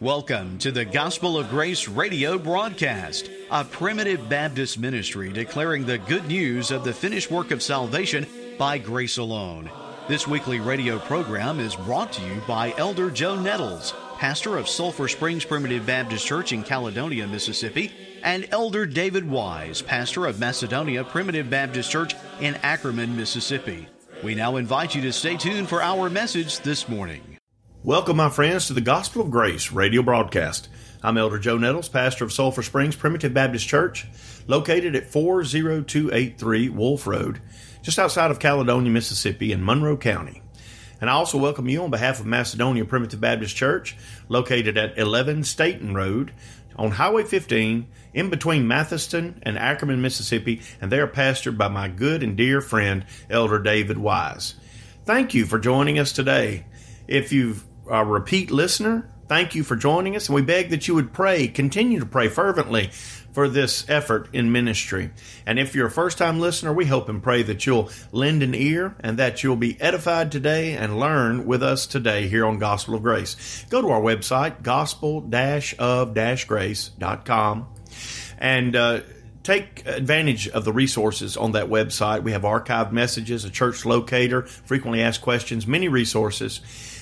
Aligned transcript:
Welcome 0.00 0.56
to 0.60 0.72
the 0.72 0.86
Gospel 0.86 1.36
of 1.38 1.50
Grace 1.50 1.86
radio 1.86 2.38
broadcast, 2.38 3.30
a 3.50 3.66
primitive 3.66 4.30
Baptist 4.30 4.78
ministry 4.78 5.30
declaring 5.30 5.84
the 5.84 5.98
good 5.98 6.26
news 6.26 6.70
of 6.70 6.84
the 6.84 6.92
finished 6.94 7.30
work 7.30 7.50
of 7.50 7.62
salvation 7.62 8.26
by 8.56 8.78
grace 8.78 9.18
alone. 9.18 9.70
This 10.08 10.26
weekly 10.26 10.58
radio 10.58 10.98
program 11.00 11.60
is 11.60 11.76
brought 11.76 12.14
to 12.14 12.22
you 12.22 12.40
by 12.48 12.72
Elder 12.78 13.10
Joe 13.10 13.38
Nettles, 13.38 13.92
pastor 14.16 14.56
of 14.56 14.70
Sulphur 14.70 15.06
Springs 15.06 15.44
Primitive 15.44 15.84
Baptist 15.84 16.26
Church 16.26 16.54
in 16.54 16.62
Caledonia, 16.62 17.26
Mississippi, 17.26 17.92
and 18.22 18.48
Elder 18.52 18.86
David 18.86 19.28
Wise, 19.28 19.82
pastor 19.82 20.24
of 20.24 20.40
Macedonia 20.40 21.04
Primitive 21.04 21.50
Baptist 21.50 21.90
Church 21.90 22.14
in 22.40 22.54
Ackerman, 22.62 23.14
Mississippi. 23.14 23.86
We 24.24 24.34
now 24.34 24.56
invite 24.56 24.94
you 24.94 25.02
to 25.02 25.12
stay 25.12 25.36
tuned 25.36 25.68
for 25.68 25.82
our 25.82 26.08
message 26.08 26.60
this 26.60 26.88
morning. 26.88 27.39
Welcome, 27.82 28.18
my 28.18 28.28
friends, 28.28 28.66
to 28.66 28.74
the 28.74 28.82
Gospel 28.82 29.22
of 29.22 29.30
Grace 29.30 29.72
radio 29.72 30.02
broadcast. 30.02 30.68
I'm 31.02 31.16
Elder 31.16 31.38
Joe 31.38 31.56
Nettles, 31.56 31.88
pastor 31.88 32.24
of 32.24 32.32
Sulphur 32.32 32.62
Springs 32.62 32.94
Primitive 32.94 33.32
Baptist 33.32 33.66
Church, 33.66 34.06
located 34.46 34.94
at 34.94 35.10
40283 35.10 36.68
Wolf 36.68 37.06
Road, 37.06 37.40
just 37.80 37.98
outside 37.98 38.30
of 38.30 38.38
Caledonia, 38.38 38.90
Mississippi, 38.90 39.50
in 39.50 39.64
Monroe 39.64 39.96
County. 39.96 40.42
And 41.00 41.08
I 41.08 41.14
also 41.14 41.38
welcome 41.38 41.70
you 41.70 41.82
on 41.82 41.90
behalf 41.90 42.20
of 42.20 42.26
Macedonia 42.26 42.84
Primitive 42.84 43.18
Baptist 43.18 43.56
Church, 43.56 43.96
located 44.28 44.76
at 44.76 44.98
11 44.98 45.44
Staten 45.44 45.94
Road 45.94 46.34
on 46.76 46.90
Highway 46.90 47.24
15 47.24 47.86
in 48.12 48.28
between 48.28 48.68
Mathiston 48.68 49.38
and 49.42 49.56
Ackerman, 49.56 50.02
Mississippi, 50.02 50.60
and 50.82 50.92
they 50.92 51.00
are 51.00 51.08
pastored 51.08 51.56
by 51.56 51.68
my 51.68 51.88
good 51.88 52.22
and 52.22 52.36
dear 52.36 52.60
friend, 52.60 53.06
Elder 53.30 53.58
David 53.58 53.96
Wise. 53.96 54.56
Thank 55.06 55.32
you 55.32 55.46
for 55.46 55.58
joining 55.58 55.98
us 55.98 56.12
today. 56.12 56.66
If 57.08 57.32
you've 57.32 57.64
a 57.90 58.04
repeat 58.04 58.50
listener, 58.50 59.08
thank 59.28 59.54
you 59.54 59.64
for 59.64 59.76
joining 59.76 60.16
us. 60.16 60.28
And 60.28 60.34
we 60.34 60.42
beg 60.42 60.70
that 60.70 60.88
you 60.88 60.94
would 60.94 61.12
pray, 61.12 61.48
continue 61.48 62.00
to 62.00 62.06
pray 62.06 62.28
fervently 62.28 62.90
for 63.32 63.48
this 63.48 63.88
effort 63.88 64.28
in 64.32 64.50
ministry. 64.52 65.10
And 65.46 65.58
if 65.58 65.74
you're 65.74 65.86
a 65.86 65.90
first 65.90 66.18
time 66.18 66.40
listener, 66.40 66.72
we 66.72 66.86
hope 66.86 67.08
and 67.08 67.22
pray 67.22 67.42
that 67.44 67.66
you'll 67.66 67.90
lend 68.12 68.42
an 68.42 68.54
ear 68.54 68.96
and 69.00 69.18
that 69.18 69.42
you'll 69.42 69.56
be 69.56 69.80
edified 69.80 70.32
today 70.32 70.74
and 70.74 70.98
learn 70.98 71.46
with 71.46 71.62
us 71.62 71.86
today 71.86 72.28
here 72.28 72.44
on 72.44 72.58
Gospel 72.58 72.94
of 72.94 73.02
Grace. 73.02 73.64
Go 73.70 73.80
to 73.80 73.90
our 73.90 74.00
website, 74.00 74.62
gospel 74.62 75.18
of 75.78 76.14
grace.com, 76.46 77.66
and 78.38 78.76
uh, 78.76 79.00
take 79.42 79.86
advantage 79.86 80.48
of 80.48 80.64
the 80.64 80.72
resources 80.72 81.36
on 81.36 81.52
that 81.52 81.66
website. 81.66 82.22
We 82.22 82.32
have 82.32 82.42
archived 82.42 82.92
messages, 82.92 83.44
a 83.44 83.50
church 83.50 83.84
locator, 83.84 84.42
frequently 84.42 85.02
asked 85.02 85.22
questions, 85.22 85.66
many 85.66 85.88
resources. 85.88 86.60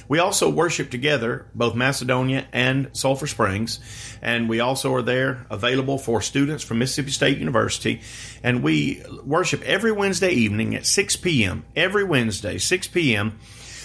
We 0.08 0.18
also 0.18 0.48
worship 0.48 0.90
together, 0.90 1.46
both 1.54 1.74
Macedonia 1.74 2.46
and 2.52 2.88
Sulphur 2.94 3.26
Springs, 3.26 3.78
and 4.22 4.48
we 4.48 4.60
also 4.60 4.94
are 4.94 5.02
there 5.02 5.46
available 5.50 5.98
for 5.98 6.22
students 6.22 6.64
from 6.64 6.78
Mississippi 6.78 7.10
State 7.10 7.38
University. 7.38 8.00
And 8.42 8.62
we 8.62 9.02
worship 9.22 9.62
every 9.62 9.92
Wednesday 9.92 10.30
evening 10.30 10.74
at 10.74 10.86
6 10.86 11.16
p.m. 11.16 11.64
Every 11.76 12.04
Wednesday, 12.04 12.56
6 12.56 12.86
p.m. 12.88 13.38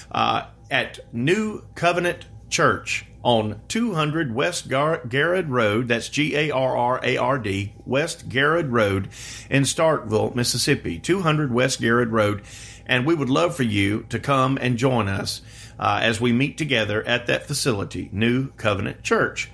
Uh, 0.10 0.46
at 0.72 1.00
New 1.14 1.64
Covenant 1.76 2.26
Church 2.50 3.06
on 3.24 3.62
200 3.68 4.34
West 4.34 4.70
Gar- 4.70 5.06
Garrard 5.06 5.50
Road. 5.50 5.88
That's 5.88 6.08
G 6.08 6.36
A 6.36 6.52
R 6.52 6.78
R 6.78 7.00
A 7.04 7.18
R 7.18 7.40
D, 7.40 7.74
West 7.86 8.30
Garrard 8.30 8.72
Road 8.72 9.10
in 9.50 9.64
Starkville, 9.64 10.36
Mississippi. 10.36 11.00
200 11.00 11.52
West 11.52 11.82
Garrard 11.82 12.12
Road. 12.12 12.44
And 12.86 13.06
we 13.06 13.16
would 13.16 13.30
love 13.30 13.56
for 13.56 13.64
you 13.64 14.06
to 14.10 14.20
come 14.20 14.58
and 14.62 14.78
join 14.78 15.08
us 15.08 15.42
uh, 15.80 16.00
as 16.02 16.20
we 16.20 16.34
meet 16.34 16.58
together 16.58 17.04
at 17.06 17.28
that 17.28 17.48
facility, 17.48 18.10
New 18.12 18.50
Covenant 18.52 19.04
Church. 19.04 19.50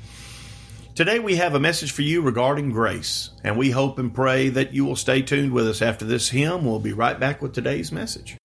Today 0.95 1.19
we 1.19 1.37
have 1.37 1.55
a 1.55 1.59
message 1.59 1.91
for 1.91 2.01
you 2.01 2.21
regarding 2.21 2.71
grace, 2.71 3.29
and 3.43 3.57
we 3.57 3.71
hope 3.71 3.99
and 3.99 4.13
pray 4.13 4.49
that 4.49 4.73
you 4.73 4.83
will 4.83 4.97
stay 4.97 5.21
tuned 5.21 5.53
with 5.53 5.67
us 5.67 5.81
after 5.81 6.03
this 6.03 6.29
hymn. 6.29 6.65
We'll 6.65 6.79
be 6.79 6.93
right 6.93 7.19
back 7.19 7.41
with 7.41 7.53
today's 7.53 7.91
message. 7.91 8.38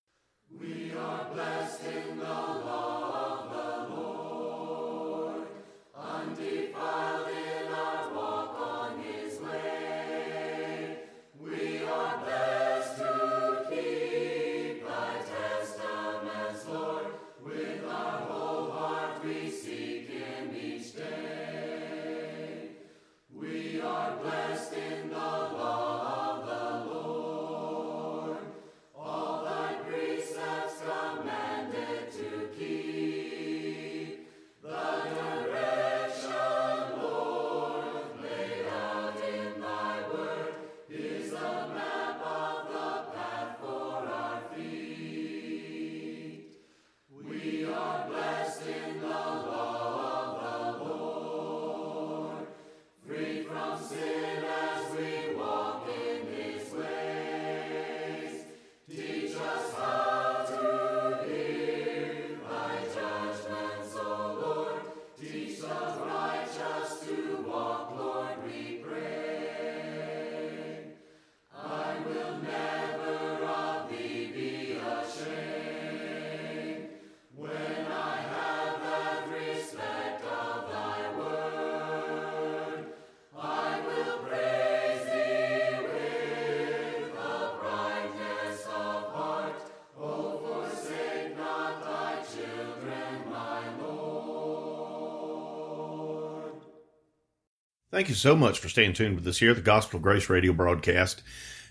Thank 97.95 98.09
you 98.09 98.15
so 98.15 98.35
much 98.35 98.59
for 98.59 98.67
staying 98.67 98.91
tuned 98.91 99.15
with 99.15 99.25
us 99.25 99.37
here 99.37 99.51
at 99.51 99.55
the 99.55 99.61
Gospel 99.61 99.95
of 99.95 100.03
Grace 100.03 100.29
radio 100.29 100.51
broadcast. 100.51 101.23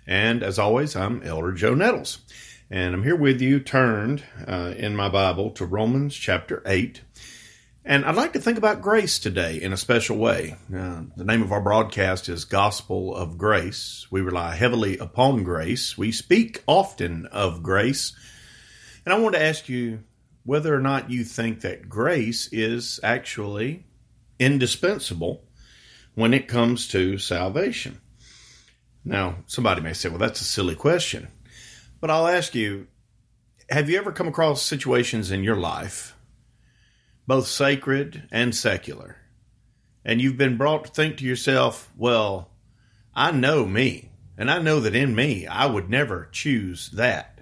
And 0.07 0.43
as 0.43 0.59
always, 0.59 0.97
I'm 0.97 1.23
Elder 1.23 1.53
Joe 1.53 1.75
Nettles. 1.75 2.21
And 2.71 2.95
I'm 2.95 3.03
here 3.03 3.15
with 3.15 3.43
you, 3.43 3.61
turned 3.61 4.25
uh, 4.49 4.73
in 4.75 4.97
my 4.97 5.11
Bible 5.11 5.51
to 5.51 5.67
Romans 5.67 6.17
chapter 6.17 6.63
8. 6.65 7.03
And 7.85 8.07
I'd 8.07 8.15
like 8.15 8.33
to 8.33 8.41
think 8.41 8.57
about 8.57 8.81
grace 8.81 9.19
today 9.19 9.61
in 9.61 9.75
a 9.75 9.77
special 9.77 10.17
way. 10.17 10.57
Uh, 10.75 11.03
the 11.15 11.27
name 11.27 11.43
of 11.43 11.53
our 11.53 11.61
broadcast 11.61 12.31
is 12.31 12.47
Gospel 12.47 13.15
of 13.15 13.37
Grace. 13.37 14.07
We 14.11 14.23
rely 14.23 14.55
heavily 14.55 14.97
upon 14.97 15.45
grace. 15.45 15.99
We 15.99 16.11
speak 16.11 16.65
often 16.67 17.27
of 17.27 17.63
grace. 17.63 18.17
And 19.05 19.13
I 19.13 19.19
want 19.19 19.35
to 19.35 19.43
ask 19.43 19.69
you 19.69 20.05
whether 20.43 20.75
or 20.75 20.81
not 20.81 21.11
you 21.11 21.23
think 21.23 21.61
that 21.61 21.91
grace 21.91 22.49
is 22.51 22.99
actually 23.03 23.85
indispensable 24.39 25.44
when 26.15 26.35
it 26.35 26.49
comes 26.49 26.89
to 26.89 27.19
salvation? 27.19 28.01
Now, 29.05 29.37
somebody 29.47 29.81
may 29.81 29.93
say, 29.93 30.09
well, 30.09 30.19
that's 30.19 30.41
a 30.41 30.45
silly 30.45 30.75
question. 30.75 31.29
But 32.01 32.11
I'll 32.11 32.27
ask 32.27 32.55
you 32.55 32.87
have 33.71 33.89
you 33.89 33.97
ever 33.97 34.13
come 34.13 34.29
across 34.29 34.61
situations 34.61 35.31
in 35.31 35.43
your 35.43 35.57
life, 35.57 36.15
both 37.27 37.47
sacred 37.47 38.29
and 38.31 38.55
secular, 38.55 39.17
and 40.05 40.21
you've 40.21 40.37
been 40.37 40.59
brought 40.59 40.85
to 40.85 40.91
think 40.91 41.17
to 41.17 41.25
yourself, 41.25 41.91
well, 41.97 42.51
I 43.15 43.31
know 43.31 43.65
me, 43.65 44.11
and 44.37 44.51
I 44.51 44.59
know 44.59 44.81
that 44.81 44.95
in 44.95 45.15
me 45.15 45.47
I 45.47 45.65
would 45.65 45.89
never 45.89 46.29
choose 46.31 46.91
that, 46.91 47.41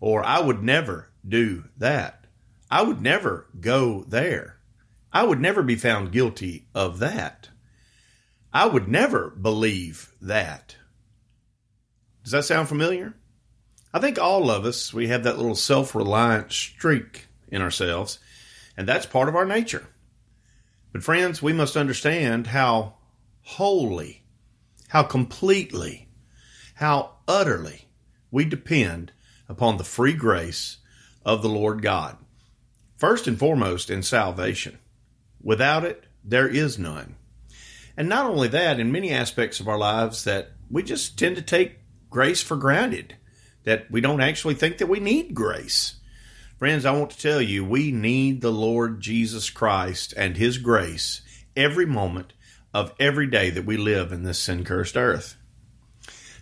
or 0.00 0.24
I 0.24 0.38
would 0.38 0.62
never 0.62 1.10
do 1.26 1.64
that, 1.78 2.26
I 2.70 2.82
would 2.82 3.02
never 3.02 3.48
go 3.58 4.04
there, 4.06 4.58
I 5.12 5.24
would 5.24 5.40
never 5.40 5.64
be 5.64 5.76
found 5.76 6.12
guilty 6.12 6.68
of 6.74 7.00
that. 7.00 7.48
I 8.54 8.66
would 8.66 8.86
never 8.86 9.30
believe 9.30 10.14
that. 10.22 10.76
Does 12.22 12.30
that 12.30 12.44
sound 12.44 12.68
familiar? 12.68 13.14
I 13.92 13.98
think 13.98 14.16
all 14.16 14.48
of 14.48 14.64
us, 14.64 14.94
we 14.94 15.08
have 15.08 15.24
that 15.24 15.36
little 15.36 15.56
self 15.56 15.92
reliant 15.92 16.52
streak 16.52 17.26
in 17.48 17.60
ourselves, 17.60 18.20
and 18.76 18.86
that's 18.86 19.06
part 19.06 19.28
of 19.28 19.34
our 19.34 19.44
nature. 19.44 19.88
But, 20.92 21.02
friends, 21.02 21.42
we 21.42 21.52
must 21.52 21.76
understand 21.76 22.46
how 22.46 22.94
wholly, 23.42 24.22
how 24.88 25.02
completely, 25.02 26.08
how 26.74 27.16
utterly 27.26 27.88
we 28.30 28.44
depend 28.44 29.10
upon 29.48 29.78
the 29.78 29.84
free 29.84 30.12
grace 30.12 30.76
of 31.24 31.42
the 31.42 31.48
Lord 31.48 31.82
God. 31.82 32.18
First 32.96 33.26
and 33.26 33.36
foremost, 33.36 33.90
in 33.90 34.04
salvation. 34.04 34.78
Without 35.42 35.84
it, 35.84 36.04
there 36.22 36.48
is 36.48 36.78
none. 36.78 37.16
And 37.96 38.08
not 38.08 38.26
only 38.26 38.48
that, 38.48 38.80
in 38.80 38.90
many 38.90 39.10
aspects 39.10 39.60
of 39.60 39.68
our 39.68 39.78
lives, 39.78 40.24
that 40.24 40.50
we 40.70 40.82
just 40.82 41.18
tend 41.18 41.36
to 41.36 41.42
take 41.42 41.78
grace 42.10 42.42
for 42.42 42.56
granted, 42.56 43.16
that 43.64 43.90
we 43.90 44.00
don't 44.00 44.20
actually 44.20 44.54
think 44.54 44.78
that 44.78 44.88
we 44.88 45.00
need 45.00 45.34
grace. 45.34 45.96
Friends, 46.58 46.84
I 46.84 46.92
want 46.92 47.10
to 47.10 47.18
tell 47.18 47.40
you, 47.40 47.64
we 47.64 47.92
need 47.92 48.40
the 48.40 48.52
Lord 48.52 49.00
Jesus 49.00 49.50
Christ 49.50 50.14
and 50.16 50.36
His 50.36 50.58
grace 50.58 51.22
every 51.56 51.86
moment 51.86 52.32
of 52.72 52.92
every 52.98 53.26
day 53.26 53.50
that 53.50 53.64
we 53.64 53.76
live 53.76 54.12
in 54.12 54.24
this 54.24 54.38
sin 54.38 54.64
cursed 54.64 54.96
earth. 54.96 55.36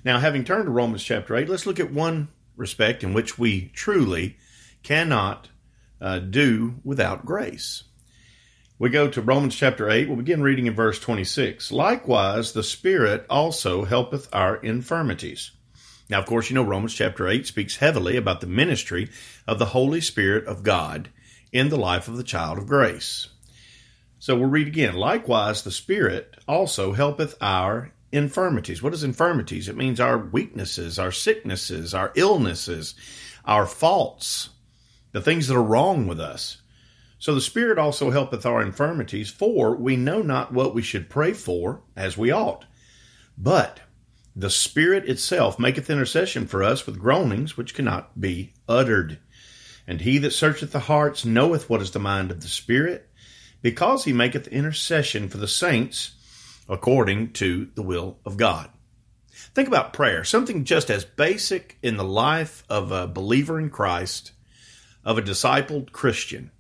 Now, 0.05 0.19
having 0.19 0.45
turned 0.45 0.65
to 0.65 0.71
Romans 0.71 1.05
chapter 1.05 1.37
8, 1.37 1.49
let's 1.49 1.67
look 1.67 1.79
at 1.79 1.93
one 1.93 2.29
respect 2.57 3.05
in 3.05 3.15
which 3.15 3.39
we 3.39 3.69
truly 3.69 4.37
cannot 4.83 5.49
uh, 6.01 6.19
do 6.19 6.77
without 6.85 7.25
grace. 7.25 7.85
We 8.83 8.91
go 8.91 9.07
to 9.07 9.23
Romans 9.23 9.55
chapter 9.55 9.89
8. 9.89 10.09
We'll 10.09 10.17
begin 10.17 10.43
reading 10.43 10.67
in 10.67 10.75
verse 10.75 10.99
26. 10.99 11.71
Likewise, 11.71 12.51
the 12.51 12.65
Spirit 12.65 13.25
also 13.31 13.85
helpeth 13.85 14.29
our 14.33 14.57
infirmities. 14.57 15.53
Now, 16.11 16.19
of 16.19 16.27
course, 16.27 16.51
you 16.51 16.57
know 16.57 16.65
Romans 16.65 16.93
chapter 16.93 17.29
8 17.29 17.47
speaks 17.47 17.77
heavily 17.77 18.17
about 18.17 18.41
the 18.41 18.49
ministry 18.49 19.09
of 19.47 19.61
the 19.61 19.67
Holy 19.67 20.01
Spirit 20.01 20.49
of 20.49 20.65
God 20.65 21.11
in 21.53 21.69
the 21.69 21.77
life 21.77 22.09
of 22.09 22.17
the 22.17 22.25
child 22.25 22.59
of 22.59 22.67
grace. 22.67 23.29
So 24.19 24.35
we'll 24.35 24.51
read 24.51 24.67
again. 24.67 24.95
Likewise, 24.97 25.63
the 25.63 25.71
Spirit 25.71 26.37
also 26.49 26.93
helpeth 26.93 27.37
our 27.41 27.93
infirmities. 28.11 28.83
What 28.83 28.95
is 28.95 29.05
infirmities? 29.05 29.69
It 29.69 29.77
means 29.77 30.01
our 30.01 30.19
weaknesses, 30.19 30.99
our 30.99 31.13
sicknesses, 31.13 31.95
our 31.95 32.11
illnesses, 32.17 32.97
our 33.45 33.65
faults, 33.65 34.49
the 35.13 35.23
things 35.23 35.47
that 35.47 35.55
are 35.55 35.63
wrong 35.63 36.09
with 36.09 36.19
us. 36.19 36.62
So 37.23 37.37
the 37.37 37.41
Spirit 37.41 37.79
also 37.79 38.11
helpeth 38.11 38.45
our 38.45 38.61
infirmities, 38.61 39.31
for 39.31 39.77
we 39.77 39.95
know 39.95 40.23
not 40.23 40.53
what 40.53 40.75
we 40.75 40.83
should 40.83 41.09
pray 41.09 41.33
for 41.33 41.81
as 41.95 42.19
we 42.19 42.33
ought. 42.33 42.65
But 43.39 43.79
the 44.35 44.51
Spirit 44.51 45.09
itself 45.09 45.57
maketh 45.57 45.89
intercession 45.89 46.49
for 46.49 46.65
us 46.65 46.85
with 46.85 46.99
groanings 46.99 47.57
which 47.57 47.77
cannot 47.77 48.21
be 48.21 48.55
uttered. 48.69 49.21
And 49.87 50.01
he 50.01 50.19
that 50.19 50.33
searcheth 50.33 50.73
the 50.73 50.81
hearts 50.81 51.25
knoweth 51.25 51.71
what 51.71 51.81
is 51.81 51.93
the 51.93 52.01
mind 52.01 52.33
of 52.33 52.41
the 52.41 52.49
Spirit, 52.49 53.09
because 53.63 54.03
he 54.03 54.13
maketh 54.13 54.49
intercession 54.49 55.29
for 55.29 55.39
the 55.39 55.47
saints 55.47 56.17
according 56.69 57.35
to 57.35 57.69
the 57.77 57.85
will 57.85 58.19
of 58.27 58.37
God. 58.37 58.69
Think 59.31 59.69
about 59.69 59.93
prayer, 59.93 60.25
something 60.25 60.65
just 60.65 60.91
as 60.91 61.05
basic 61.05 61.79
in 61.85 61.97
the 61.97 62.03
life 62.03 62.65
of 62.69 62.91
a 62.91 63.07
believer 63.07 63.61
in 63.61 63.71
Christ, 63.71 64.33
of 65.05 65.19
a 65.19 65.23
discipled 65.23 65.93
Christian 65.93 66.51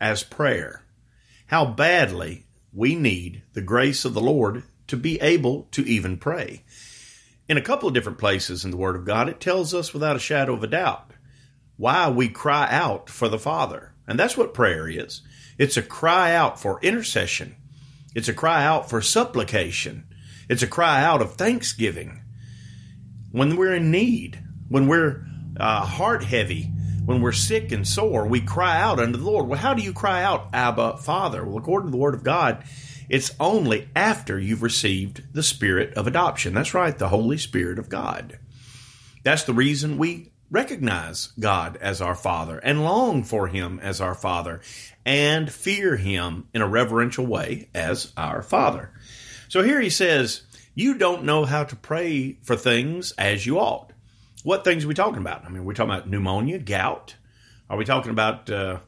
as 0.00 0.22
prayer. 0.22 0.84
How 1.46 1.66
badly 1.66 2.46
we 2.72 2.94
need 2.94 3.42
the 3.52 3.60
grace 3.60 4.04
of 4.04 4.14
the 4.14 4.20
Lord 4.20 4.62
to 4.86 4.96
be 4.96 5.20
able 5.20 5.68
to 5.72 5.82
even 5.86 6.16
pray. 6.16 6.62
In 7.48 7.56
a 7.56 7.62
couple 7.62 7.88
of 7.88 7.94
different 7.94 8.18
places 8.18 8.64
in 8.64 8.70
the 8.70 8.76
Word 8.76 8.96
of 8.96 9.04
God, 9.04 9.28
it 9.28 9.40
tells 9.40 9.74
us 9.74 9.92
without 9.92 10.16
a 10.16 10.20
shadow 10.20 10.54
of 10.54 10.62
a 10.62 10.68
doubt 10.68 11.10
why 11.76 12.08
we 12.08 12.28
cry 12.28 12.68
out 12.70 13.08
for 13.08 13.28
the 13.28 13.38
Father. 13.38 13.94
And 14.06 14.18
that's 14.18 14.36
what 14.36 14.54
prayer 14.54 14.88
is 14.88 15.22
it's 15.58 15.76
a 15.76 15.82
cry 15.82 16.34
out 16.34 16.60
for 16.60 16.80
intercession, 16.80 17.56
it's 18.14 18.28
a 18.28 18.34
cry 18.34 18.64
out 18.64 18.88
for 18.88 19.00
supplication, 19.00 20.06
it's 20.48 20.62
a 20.62 20.66
cry 20.66 21.02
out 21.02 21.22
of 21.22 21.34
thanksgiving. 21.34 22.22
When 23.32 23.56
we're 23.56 23.74
in 23.74 23.90
need, 23.90 24.42
when 24.68 24.88
we're 24.88 25.26
uh, 25.58 25.84
heart 25.84 26.24
heavy, 26.24 26.70
when 27.04 27.20
we're 27.20 27.32
sick 27.32 27.72
and 27.72 27.86
sore, 27.86 28.26
we 28.26 28.40
cry 28.40 28.80
out 28.80 28.98
unto 28.98 29.18
the 29.18 29.24
Lord. 29.24 29.48
Well, 29.48 29.58
how 29.58 29.74
do 29.74 29.82
you 29.82 29.92
cry 29.92 30.22
out, 30.22 30.48
Abba, 30.52 30.98
Father? 30.98 31.44
Well, 31.44 31.58
according 31.58 31.88
to 31.88 31.92
the 31.92 31.98
Word 31.98 32.14
of 32.14 32.22
God, 32.22 32.64
it's 33.08 33.34
only 33.40 33.88
after 33.96 34.38
you've 34.38 34.62
received 34.62 35.34
the 35.34 35.42
Spirit 35.42 35.94
of 35.94 36.06
adoption. 36.06 36.54
That's 36.54 36.74
right, 36.74 36.96
the 36.96 37.08
Holy 37.08 37.38
Spirit 37.38 37.78
of 37.78 37.88
God. 37.88 38.38
That's 39.22 39.44
the 39.44 39.52
reason 39.52 39.98
we 39.98 40.30
recognize 40.50 41.32
God 41.38 41.76
as 41.80 42.00
our 42.00 42.14
Father 42.14 42.58
and 42.58 42.84
long 42.84 43.22
for 43.22 43.48
Him 43.48 43.80
as 43.82 44.00
our 44.00 44.14
Father 44.14 44.60
and 45.04 45.50
fear 45.50 45.96
Him 45.96 46.48
in 46.54 46.62
a 46.62 46.68
reverential 46.68 47.26
way 47.26 47.68
as 47.74 48.12
our 48.16 48.42
Father. 48.42 48.90
So 49.48 49.62
here 49.62 49.80
he 49.80 49.90
says, 49.90 50.42
You 50.74 50.94
don't 50.94 51.24
know 51.24 51.44
how 51.44 51.64
to 51.64 51.76
pray 51.76 52.38
for 52.42 52.56
things 52.56 53.12
as 53.18 53.44
you 53.44 53.58
ought 53.58 53.89
what 54.42 54.64
things 54.64 54.84
are 54.84 54.88
we 54.88 54.94
talking 54.94 55.20
about? 55.20 55.44
I 55.44 55.48
mean, 55.48 55.64
we're 55.64 55.74
talking 55.74 55.92
about 55.92 56.08
pneumonia, 56.08 56.58
gout. 56.58 57.14
Are 57.68 57.76
we 57.76 57.84
talking 57.84 58.10
about, 58.10 58.50
uh, 58.50 58.78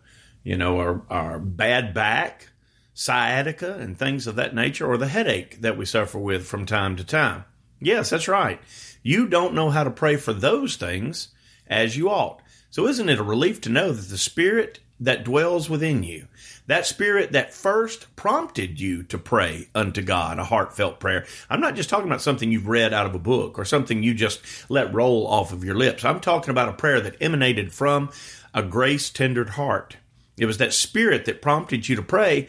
you 0.43 0.56
know, 0.56 0.78
our, 0.78 1.02
our 1.08 1.38
bad 1.38 1.94
back, 1.94 2.49
sciatica, 2.94 3.75
and 3.75 3.99
things 3.99 4.26
of 4.26 4.37
that 4.37 4.54
nature, 4.54 4.87
or 4.87 4.96
the 4.96 5.08
headache 5.08 5.60
that 5.60 5.76
we 5.76 5.84
suffer 5.84 6.19
with 6.19 6.46
from 6.46 6.66
time 6.66 6.96
to 6.96 7.04
time? 7.04 7.44
Yes, 7.81 8.10
that's 8.10 8.28
right. 8.28 8.60
You 9.02 9.26
don't 9.26 9.54
know 9.54 9.70
how 9.70 9.84
to 9.84 9.90
pray 9.90 10.16
for 10.16 10.32
those 10.32 10.76
things 10.76 11.28
as 11.66 11.96
you 11.96 12.10
ought. 12.10 12.40
So, 12.71 12.87
isn't 12.87 13.09
it 13.09 13.18
a 13.18 13.25
relief 13.25 13.61
to 13.62 13.68
know 13.68 13.92
that 13.92 14.09
the 14.09 14.18
Spirit 14.18 14.80
that 15.04 15.25
dwells 15.25 15.68
within 15.68 16.02
you, 16.02 16.26
that 16.66 16.87
spirit 16.87 17.32
that 17.32 17.52
first 17.52 18.14
prompted 18.14 18.80
you 18.80 19.02
to 19.04 19.18
pray 19.18 19.68
unto 19.75 20.00
God, 20.00 20.38
a 20.38 20.44
heartfelt 20.44 21.00
prayer. 21.00 21.26
I'm 21.50 21.61
not 21.61 21.75
just 21.75 21.90
talking 21.90 22.06
about 22.06 22.23
something 22.23 22.50
you've 22.50 22.68
read 22.68 22.92
out 22.92 23.06
of 23.06 23.14
a 23.14 23.18
book 23.18 23.59
or 23.59 23.64
something 23.64 24.02
you 24.02 24.14
just 24.14 24.40
let 24.71 24.94
roll 24.94 25.26
off 25.26 25.52
of 25.52 25.64
your 25.64 25.75
lips. 25.75 26.04
I'm 26.04 26.21
talking 26.21 26.50
about 26.50 26.68
a 26.68 26.75
prayer 26.75 27.00
that 27.00 27.16
emanated 27.21 27.73
from 27.73 28.11
a 28.54 28.62
grace 28.62 29.11
tendered 29.11 29.50
heart. 29.50 29.97
It 30.37 30.47
was 30.47 30.59
that 30.59 30.73
spirit 30.73 31.25
that 31.25 31.42
prompted 31.42 31.88
you 31.88 31.97
to 31.97 32.02
pray. 32.02 32.49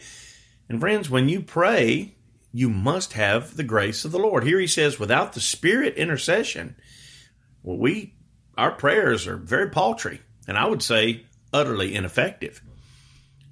And 0.68 0.80
friends, 0.80 1.10
when 1.10 1.28
you 1.28 1.40
pray, 1.40 2.14
you 2.52 2.70
must 2.70 3.14
have 3.14 3.56
the 3.56 3.64
grace 3.64 4.04
of 4.04 4.12
the 4.12 4.18
Lord. 4.18 4.44
Here 4.44 4.60
he 4.60 4.68
says, 4.68 4.98
without 4.98 5.32
the 5.32 5.40
spirit 5.40 5.96
intercession, 5.96 6.76
well, 7.64 7.78
we 7.78 8.14
our 8.56 8.70
prayers 8.70 9.26
are 9.26 9.36
very 9.36 9.68
paltry, 9.70 10.20
and 10.46 10.56
I 10.56 10.66
would 10.66 10.82
say 10.82 11.24
utterly 11.54 11.94
ineffective. 11.94 12.60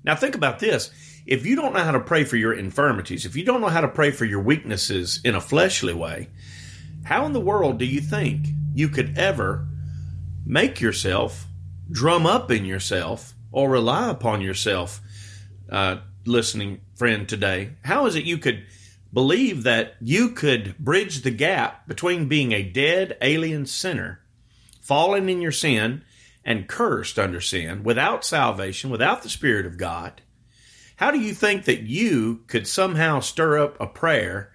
Now, 0.05 0.17
think 0.17 0.35
about 0.35 0.59
this. 0.59 0.91
If 1.25 1.47
you 1.47 1.55
don't 1.55 1.73
know 1.73 1.85
how 1.85 1.93
to 1.93 2.01
pray 2.01 2.25
for 2.25 2.37
your 2.37 2.53
infirmities, 2.53 3.25
if 3.25 3.37
you 3.37 3.45
don't 3.45 3.61
know 3.61 3.69
how 3.69 3.81
to 3.81 3.89
pray 3.89 4.11
for 4.11 4.25
your 4.25 4.43
weaknesses 4.43 5.21
in 5.25 5.37
a 5.37 5.41
fleshly 5.41 5.95
way, 5.95 6.29
how 7.05 7.25
in 7.25 7.33
the 7.33 7.41
world 7.41 7.79
do 7.79 7.87
you 7.87 8.01
think 8.01 8.47
you 8.75 8.89
could 8.89 9.17
ever 9.17 9.67
make 10.45 10.81
yourself 10.81 11.47
drum 11.91 12.27
up 12.27 12.51
in 12.51 12.65
yourself 12.65 13.35
or 13.53 13.71
rely 13.71 14.11
upon 14.11 14.41
yourself, 14.41 15.01
uh, 15.71 15.99
listening 16.27 16.81
friend 16.97 17.29
today? 17.29 17.71
How 17.85 18.07
is 18.07 18.17
it 18.17 18.25
you 18.25 18.39
could 18.39 18.65
believe 19.13 19.63
that 19.63 19.95
you 20.01 20.31
could 20.31 20.77
bridge 20.79 21.23
the 21.23 21.31
gap 21.31 21.87
between 21.87 22.29
being 22.29 22.51
a 22.51 22.63
dead 22.65 23.17
alien 23.21 23.67
sinner, 23.67 24.21
fallen 24.81 25.29
in 25.29 25.41
your 25.41 25.53
sin, 25.53 26.03
and 26.45 26.69
cursed 26.69 27.19
under 27.19 27.41
sin, 27.41 27.83
without 27.83 28.25
salvation, 28.25 28.91
without 28.91 29.23
the 29.23 29.29
Spirit 29.29 29.67
of 29.67 29.79
God, 29.79 30.23
how 30.97 31.11
do 31.11 31.19
you 31.19 31.35
think 31.35 31.65
that 31.65 31.83
you 31.83 32.43
could 32.47 32.67
somehow 32.67 33.21
stir 33.21 33.59
up 33.59 33.81
a 33.81 33.87
prayer 33.87 34.53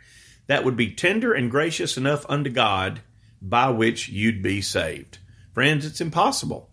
that 0.47 0.63
would 0.63 0.75
be 0.75 0.91
tender 0.91 1.33
and 1.33 1.51
gracious 1.51 1.97
enough 1.97 2.25
unto 2.29 2.49
God 2.49 3.01
by 3.41 3.69
which 3.69 4.09
you'd 4.09 4.41
be 4.41 4.61
saved? 4.61 5.19
Friends, 5.53 5.85
it's 5.85 6.01
impossible. 6.01 6.69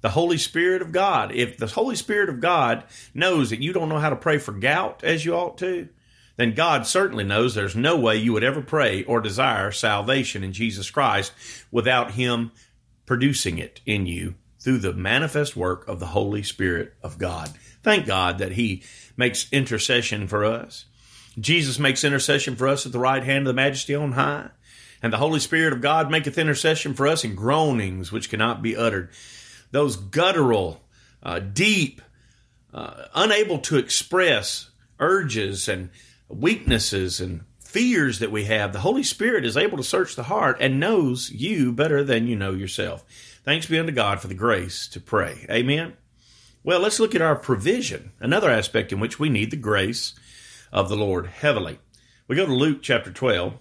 The 0.00 0.10
Holy 0.10 0.38
Spirit 0.38 0.82
of 0.82 0.92
God, 0.92 1.32
if 1.32 1.56
the 1.56 1.66
Holy 1.66 1.96
Spirit 1.96 2.28
of 2.28 2.40
God 2.40 2.84
knows 3.14 3.50
that 3.50 3.62
you 3.62 3.72
don't 3.72 3.88
know 3.88 3.98
how 3.98 4.10
to 4.10 4.16
pray 4.16 4.38
for 4.38 4.52
gout 4.52 5.02
as 5.02 5.24
you 5.24 5.34
ought 5.34 5.58
to, 5.58 5.88
then 6.36 6.54
God 6.54 6.86
certainly 6.86 7.24
knows 7.24 7.54
there's 7.54 7.76
no 7.76 7.96
way 7.96 8.16
you 8.16 8.32
would 8.32 8.44
ever 8.44 8.60
pray 8.60 9.04
or 9.04 9.20
desire 9.20 9.70
salvation 9.70 10.42
in 10.42 10.52
Jesus 10.52 10.90
Christ 10.90 11.32
without 11.70 12.12
Him 12.12 12.52
producing 13.06 13.58
it 13.58 13.80
in 13.86 14.06
you 14.06 14.34
through 14.58 14.78
the 14.78 14.92
manifest 14.92 15.56
work 15.56 15.86
of 15.86 16.00
the 16.00 16.06
Holy 16.06 16.42
Spirit 16.42 16.94
of 17.02 17.18
God. 17.18 17.50
Thank 17.82 18.06
God 18.06 18.38
that 18.38 18.52
He 18.52 18.82
makes 19.16 19.52
intercession 19.52 20.26
for 20.26 20.44
us. 20.44 20.86
Jesus 21.38 21.78
makes 21.78 22.04
intercession 22.04 22.56
for 22.56 22.68
us 22.68 22.86
at 22.86 22.92
the 22.92 22.98
right 22.98 23.22
hand 23.22 23.40
of 23.40 23.54
the 23.54 23.60
Majesty 23.60 23.94
on 23.94 24.12
high. 24.12 24.50
And 25.02 25.12
the 25.12 25.18
Holy 25.18 25.40
Spirit 25.40 25.74
of 25.74 25.82
God 25.82 26.10
maketh 26.10 26.38
intercession 26.38 26.94
for 26.94 27.06
us 27.06 27.24
in 27.24 27.34
groanings 27.34 28.10
which 28.10 28.30
cannot 28.30 28.62
be 28.62 28.76
uttered. 28.76 29.10
Those 29.70 29.96
guttural, 29.96 30.82
uh, 31.22 31.40
deep, 31.40 32.00
uh, 32.72 33.04
unable 33.14 33.58
to 33.58 33.76
express 33.76 34.70
urges 34.98 35.68
and 35.68 35.90
weaknesses 36.28 37.20
and 37.20 37.42
fears 37.74 38.20
that 38.20 38.30
we 38.30 38.44
have, 38.44 38.72
the 38.72 38.78
Holy 38.78 39.02
Spirit 39.02 39.44
is 39.44 39.56
able 39.56 39.76
to 39.76 39.82
search 39.82 40.14
the 40.14 40.22
heart 40.22 40.58
and 40.60 40.78
knows 40.78 41.32
you 41.32 41.72
better 41.72 42.04
than 42.04 42.28
you 42.28 42.36
know 42.36 42.52
yourself. 42.52 43.04
Thanks 43.42 43.66
be 43.66 43.80
unto 43.80 43.90
God 43.90 44.20
for 44.20 44.28
the 44.28 44.34
grace 44.34 44.86
to 44.86 45.00
pray. 45.00 45.44
Amen. 45.50 45.94
Well, 46.62 46.78
let's 46.78 47.00
look 47.00 47.16
at 47.16 47.20
our 47.20 47.34
provision, 47.34 48.12
another 48.20 48.48
aspect 48.48 48.92
in 48.92 49.00
which 49.00 49.18
we 49.18 49.28
need 49.28 49.50
the 49.50 49.56
grace 49.56 50.14
of 50.72 50.88
the 50.88 50.96
Lord 50.96 51.26
heavily. 51.26 51.80
We 52.28 52.36
go 52.36 52.46
to 52.46 52.54
Luke 52.54 52.78
chapter 52.80 53.10
12. 53.10 53.54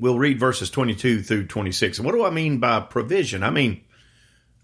We'll 0.00 0.18
read 0.18 0.40
verses 0.40 0.70
22 0.70 1.20
through 1.20 1.48
26. 1.48 1.98
And 1.98 2.06
what 2.06 2.14
do 2.14 2.24
I 2.24 2.30
mean 2.30 2.60
by 2.60 2.80
provision? 2.80 3.42
I 3.42 3.50
mean 3.50 3.82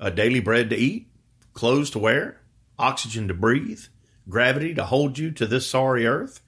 a 0.01 0.11
daily 0.11 0.41
bread 0.41 0.71
to 0.71 0.77
eat, 0.77 1.07
clothes 1.53 1.91
to 1.91 1.99
wear, 1.99 2.41
oxygen 2.79 3.29
to 3.29 3.35
breathe, 3.35 3.83
gravity 4.27 4.73
to 4.73 4.87
hold 4.87 5.19
you 5.19 5.33
to 5.33 5.47
this 5.47 5.67
sorry 5.67 6.07
earth. 6.07 6.41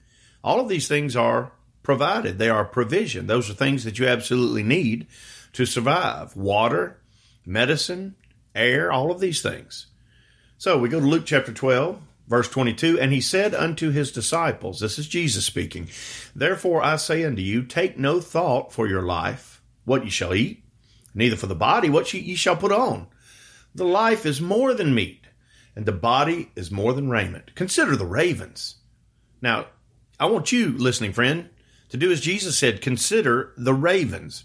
All 0.43 0.59
of 0.59 0.67
these 0.67 0.87
things 0.87 1.15
are 1.15 1.51
provided. 1.87 2.37
They 2.37 2.49
are 2.49 2.65
provision. 2.65 3.27
Those 3.27 3.49
are 3.49 3.53
things 3.53 3.85
that 3.85 3.97
you 3.97 4.05
absolutely 4.07 4.61
need 4.61 5.07
to 5.53 5.65
survive. 5.65 6.35
Water, 6.35 6.99
medicine, 7.45 8.17
air, 8.53 8.91
all 8.91 9.09
of 9.09 9.21
these 9.21 9.41
things. 9.41 9.87
So 10.57 10.77
we 10.77 10.89
go 10.89 10.99
to 10.99 11.05
Luke 11.05 11.25
chapter 11.25 11.53
12, 11.53 12.01
verse 12.27 12.49
22. 12.49 12.99
And 12.99 13.13
he 13.13 13.21
said 13.21 13.55
unto 13.55 13.89
his 13.89 14.11
disciples, 14.11 14.81
This 14.81 14.99
is 14.99 15.07
Jesus 15.07 15.45
speaking, 15.45 15.87
Therefore 16.35 16.83
I 16.83 16.97
say 16.97 17.23
unto 17.23 17.41
you, 17.41 17.63
take 17.63 17.97
no 17.97 18.19
thought 18.19 18.73
for 18.73 18.85
your 18.85 19.03
life, 19.03 19.61
what 19.85 20.03
ye 20.03 20.09
shall 20.09 20.35
eat, 20.35 20.61
neither 21.15 21.37
for 21.37 21.47
the 21.47 21.55
body, 21.55 21.89
what 21.89 22.13
ye 22.13 22.35
shall 22.35 22.57
put 22.57 22.73
on. 22.73 23.07
The 23.73 23.85
life 23.85 24.25
is 24.25 24.41
more 24.41 24.73
than 24.73 24.93
meat, 24.93 25.25
and 25.73 25.85
the 25.85 25.93
body 25.93 26.51
is 26.53 26.69
more 26.69 26.91
than 26.91 27.09
raiment. 27.09 27.55
Consider 27.55 27.95
the 27.95 28.05
ravens. 28.05 28.75
Now, 29.41 29.67
I 30.19 30.25
want 30.25 30.51
you, 30.51 30.77
listening 30.77 31.13
friend, 31.13 31.49
to 31.89 31.97
do 31.97 32.11
as 32.11 32.21
Jesus 32.21 32.57
said 32.57 32.81
consider 32.81 33.53
the 33.57 33.73
ravens. 33.73 34.43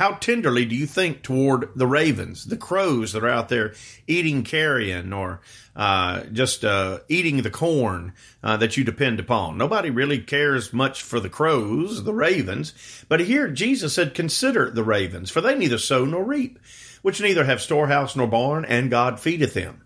How 0.00 0.12
tenderly 0.14 0.64
do 0.64 0.74
you 0.74 0.86
think 0.86 1.22
toward 1.22 1.68
the 1.76 1.86
ravens, 1.86 2.46
the 2.46 2.56
crows 2.56 3.12
that 3.12 3.22
are 3.22 3.28
out 3.28 3.50
there 3.50 3.74
eating 4.06 4.44
carrion 4.44 5.12
or 5.12 5.42
uh, 5.76 6.22
just 6.32 6.64
uh, 6.64 7.00
eating 7.10 7.42
the 7.42 7.50
corn 7.50 8.14
uh, 8.42 8.56
that 8.56 8.78
you 8.78 8.84
depend 8.84 9.20
upon? 9.20 9.58
Nobody 9.58 9.90
really 9.90 10.18
cares 10.18 10.72
much 10.72 11.02
for 11.02 11.20
the 11.20 11.28
crows, 11.28 12.04
the 12.04 12.14
ravens. 12.14 12.72
But 13.10 13.20
here 13.20 13.48
Jesus 13.48 13.92
said, 13.92 14.14
Consider 14.14 14.70
the 14.70 14.84
ravens, 14.84 15.30
for 15.30 15.42
they 15.42 15.54
neither 15.54 15.76
sow 15.76 16.06
nor 16.06 16.24
reap, 16.24 16.58
which 17.02 17.20
neither 17.20 17.44
have 17.44 17.60
storehouse 17.60 18.16
nor 18.16 18.26
barn, 18.26 18.64
and 18.64 18.88
God 18.88 19.20
feedeth 19.20 19.52
them. 19.52 19.84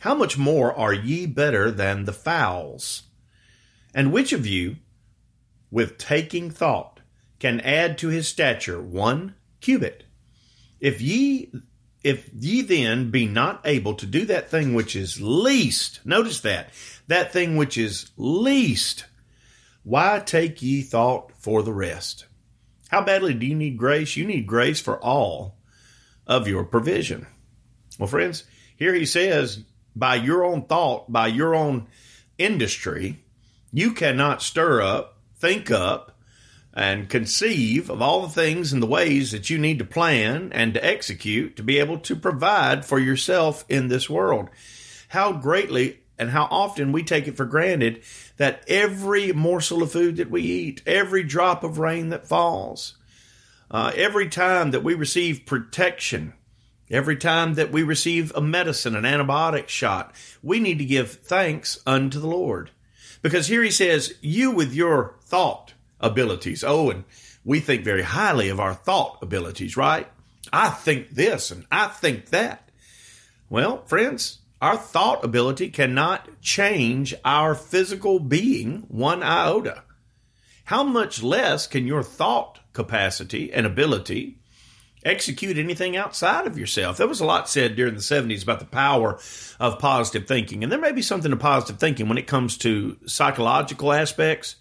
How 0.00 0.16
much 0.16 0.36
more 0.36 0.74
are 0.76 0.92
ye 0.92 1.26
better 1.26 1.70
than 1.70 2.06
the 2.06 2.12
fowls? 2.12 3.04
And 3.94 4.12
which 4.12 4.32
of 4.32 4.48
you, 4.48 4.78
with 5.74 5.98
taking 5.98 6.50
thought, 6.50 7.00
can 7.40 7.58
add 7.62 7.98
to 7.98 8.06
his 8.06 8.28
stature 8.28 8.80
one 8.80 9.34
cubit. 9.60 10.04
If 10.78 11.00
ye 11.00 11.52
if 12.04 12.30
ye 12.32 12.62
then 12.62 13.10
be 13.10 13.26
not 13.26 13.60
able 13.64 13.94
to 13.94 14.06
do 14.06 14.24
that 14.26 14.48
thing 14.48 14.74
which 14.74 14.94
is 14.94 15.20
least, 15.20 15.98
notice 16.04 16.38
that, 16.40 16.70
that 17.08 17.32
thing 17.32 17.56
which 17.56 17.76
is 17.76 18.12
least, 18.16 19.06
why 19.82 20.22
take 20.24 20.62
ye 20.62 20.82
thought 20.82 21.32
for 21.36 21.60
the 21.64 21.72
rest? 21.72 22.26
How 22.90 23.02
badly 23.02 23.34
do 23.34 23.44
you 23.44 23.56
need 23.56 23.76
grace? 23.76 24.16
You 24.16 24.24
need 24.26 24.46
grace 24.46 24.80
for 24.80 25.02
all 25.02 25.56
of 26.24 26.46
your 26.46 26.62
provision. 26.62 27.26
Well, 27.98 28.06
friends, 28.06 28.44
here 28.76 28.94
he 28.94 29.06
says, 29.06 29.64
by 29.96 30.14
your 30.14 30.44
own 30.44 30.66
thought, 30.66 31.10
by 31.10 31.26
your 31.26 31.56
own 31.56 31.88
industry, 32.38 33.24
you 33.72 33.92
cannot 33.92 34.40
stir 34.40 34.80
up, 34.80 35.13
think 35.44 35.70
up, 35.70 36.16
and 36.72 37.10
conceive 37.10 37.90
of 37.90 38.00
all 38.00 38.22
the 38.22 38.32
things 38.32 38.72
and 38.72 38.82
the 38.82 38.86
ways 38.86 39.30
that 39.30 39.50
you 39.50 39.58
need 39.58 39.78
to 39.78 39.84
plan 39.84 40.50
and 40.54 40.72
to 40.72 40.82
execute 40.82 41.54
to 41.54 41.62
be 41.62 41.78
able 41.78 41.98
to 41.98 42.16
provide 42.16 42.82
for 42.82 42.98
yourself 42.98 43.62
in 43.68 43.88
this 43.88 44.08
world. 44.08 44.48
How 45.08 45.32
greatly 45.32 46.00
and 46.18 46.30
how 46.30 46.48
often 46.50 46.92
we 46.92 47.02
take 47.02 47.28
it 47.28 47.36
for 47.36 47.44
granted 47.44 48.02
that 48.38 48.64
every 48.66 49.34
morsel 49.34 49.82
of 49.82 49.92
food 49.92 50.16
that 50.16 50.30
we 50.30 50.40
eat, 50.40 50.80
every 50.86 51.22
drop 51.22 51.62
of 51.62 51.78
rain 51.78 52.08
that 52.08 52.26
falls, 52.26 52.96
uh, 53.70 53.92
every 53.94 54.30
time 54.30 54.70
that 54.70 54.82
we 54.82 54.94
receive 54.94 55.44
protection, 55.44 56.32
every 56.90 57.16
time 57.16 57.52
that 57.54 57.70
we 57.70 57.82
receive 57.82 58.32
a 58.34 58.40
medicine, 58.40 58.96
an 58.96 59.04
antibiotic 59.04 59.68
shot, 59.68 60.14
we 60.42 60.58
need 60.58 60.78
to 60.78 60.86
give 60.86 61.12
thanks 61.12 61.78
unto 61.86 62.18
the 62.18 62.28
Lord. 62.28 62.70
Because 63.24 63.46
here 63.46 63.62
he 63.62 63.70
says, 63.70 64.12
You 64.20 64.50
with 64.50 64.74
your 64.74 65.14
thought, 65.34 65.74
abilities. 65.98 66.62
Oh, 66.62 66.90
and 66.90 67.02
we 67.44 67.58
think 67.58 67.82
very 67.82 68.02
highly 68.02 68.50
of 68.50 68.60
our 68.60 68.72
thought 68.72 69.18
abilities, 69.20 69.76
right? 69.76 70.06
I 70.52 70.68
think 70.68 71.10
this 71.10 71.50
and 71.50 71.66
I 71.72 71.88
think 71.88 72.26
that. 72.26 72.70
Well, 73.50 73.84
friends, 73.84 74.38
our 74.62 74.76
thought 74.76 75.24
ability 75.24 75.70
cannot 75.70 76.40
change 76.40 77.16
our 77.24 77.56
physical 77.56 78.20
being 78.20 78.84
one 78.86 79.24
iota. 79.24 79.82
How 80.66 80.84
much 80.84 81.20
less 81.20 81.66
can 81.66 81.84
your 81.84 82.04
thought 82.04 82.60
capacity 82.72 83.52
and 83.52 83.66
ability 83.66 84.38
execute 85.04 85.58
anything 85.58 85.96
outside 85.96 86.46
of 86.46 86.56
yourself? 86.56 86.96
There 86.96 87.08
was 87.08 87.20
a 87.20 87.26
lot 87.26 87.48
said 87.48 87.74
during 87.74 87.94
the 87.94 88.00
70s 88.00 88.44
about 88.44 88.60
the 88.60 88.66
power 88.66 89.18
of 89.58 89.80
positive 89.80 90.28
thinking. 90.28 90.62
And 90.62 90.70
there 90.70 90.78
may 90.78 90.92
be 90.92 91.02
something 91.02 91.32
to 91.32 91.36
positive 91.36 91.80
thinking 91.80 92.08
when 92.08 92.18
it 92.18 92.28
comes 92.28 92.56
to 92.58 92.96
psychological 93.06 93.92
aspects. 93.92 94.54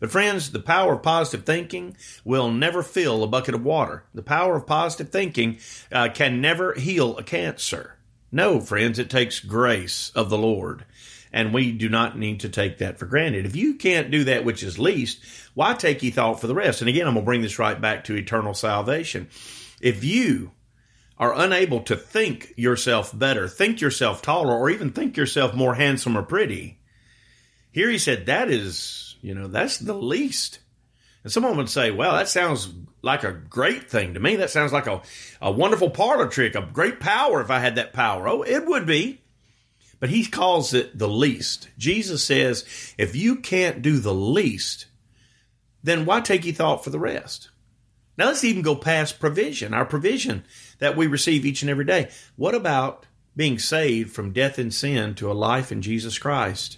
But 0.00 0.10
friends, 0.10 0.50
the 0.50 0.60
power 0.60 0.94
of 0.94 1.02
positive 1.02 1.46
thinking 1.46 1.96
will 2.24 2.50
never 2.50 2.82
fill 2.82 3.22
a 3.22 3.28
bucket 3.28 3.54
of 3.54 3.64
water. 3.64 4.04
The 4.14 4.22
power 4.22 4.56
of 4.56 4.66
positive 4.66 5.10
thinking 5.10 5.58
uh, 5.92 6.08
can 6.12 6.40
never 6.40 6.74
heal 6.74 7.16
a 7.16 7.22
cancer. 7.22 7.96
No, 8.32 8.60
friends, 8.60 8.98
it 8.98 9.10
takes 9.10 9.38
grace 9.40 10.10
of 10.14 10.28
the 10.30 10.38
Lord. 10.38 10.84
And 11.32 11.52
we 11.52 11.72
do 11.72 11.88
not 11.88 12.18
need 12.18 12.40
to 12.40 12.48
take 12.48 12.78
that 12.78 12.98
for 12.98 13.06
granted. 13.06 13.46
If 13.46 13.56
you 13.56 13.74
can't 13.74 14.10
do 14.10 14.24
that 14.24 14.44
which 14.44 14.62
is 14.62 14.78
least, 14.78 15.20
why 15.54 15.74
take 15.74 16.02
ye 16.02 16.10
thought 16.10 16.40
for 16.40 16.46
the 16.46 16.54
rest? 16.54 16.80
And 16.80 16.88
again, 16.88 17.06
I'm 17.06 17.14
going 17.14 17.24
to 17.24 17.26
bring 17.26 17.42
this 17.42 17.58
right 17.58 17.80
back 17.80 18.04
to 18.04 18.14
eternal 18.14 18.54
salvation. 18.54 19.28
If 19.80 20.04
you 20.04 20.52
are 21.18 21.34
unable 21.36 21.80
to 21.82 21.96
think 21.96 22.52
yourself 22.56 23.16
better, 23.16 23.48
think 23.48 23.80
yourself 23.80 24.22
taller, 24.22 24.54
or 24.54 24.70
even 24.70 24.90
think 24.90 25.16
yourself 25.16 25.54
more 25.54 25.74
handsome 25.74 26.16
or 26.16 26.22
pretty, 26.22 26.78
here 27.70 27.90
he 27.90 27.98
said 27.98 28.26
that 28.26 28.48
is 28.48 29.13
you 29.24 29.34
know, 29.34 29.48
that's 29.48 29.78
the 29.78 29.94
least. 29.94 30.58
And 31.22 31.32
someone 31.32 31.56
would 31.56 31.70
say, 31.70 31.90
well, 31.90 32.12
that 32.12 32.28
sounds 32.28 32.68
like 33.00 33.24
a 33.24 33.32
great 33.32 33.88
thing 33.88 34.12
to 34.12 34.20
me. 34.20 34.36
That 34.36 34.50
sounds 34.50 34.70
like 34.70 34.86
a, 34.86 35.00
a 35.40 35.50
wonderful 35.50 35.88
parlor 35.88 36.28
trick, 36.28 36.54
a 36.54 36.60
great 36.60 37.00
power 37.00 37.40
if 37.40 37.50
I 37.50 37.58
had 37.58 37.76
that 37.76 37.94
power. 37.94 38.28
Oh, 38.28 38.42
it 38.42 38.66
would 38.66 38.86
be. 38.86 39.22
But 39.98 40.10
he 40.10 40.26
calls 40.26 40.74
it 40.74 40.98
the 40.98 41.08
least. 41.08 41.70
Jesus 41.78 42.22
says, 42.22 42.66
if 42.98 43.16
you 43.16 43.36
can't 43.36 43.80
do 43.80 43.98
the 43.98 44.12
least, 44.12 44.86
then 45.82 46.04
why 46.04 46.20
take 46.20 46.44
ye 46.44 46.52
thought 46.52 46.84
for 46.84 46.90
the 46.90 46.98
rest? 46.98 47.48
Now 48.18 48.26
let's 48.26 48.44
even 48.44 48.60
go 48.60 48.76
past 48.76 49.20
provision, 49.20 49.72
our 49.72 49.86
provision 49.86 50.44
that 50.80 50.98
we 50.98 51.06
receive 51.06 51.46
each 51.46 51.62
and 51.62 51.70
every 51.70 51.86
day. 51.86 52.10
What 52.36 52.54
about 52.54 53.06
being 53.34 53.58
saved 53.58 54.12
from 54.12 54.34
death 54.34 54.58
and 54.58 54.72
sin 54.72 55.14
to 55.14 55.30
a 55.30 55.32
life 55.32 55.72
in 55.72 55.80
Jesus 55.80 56.18
Christ? 56.18 56.76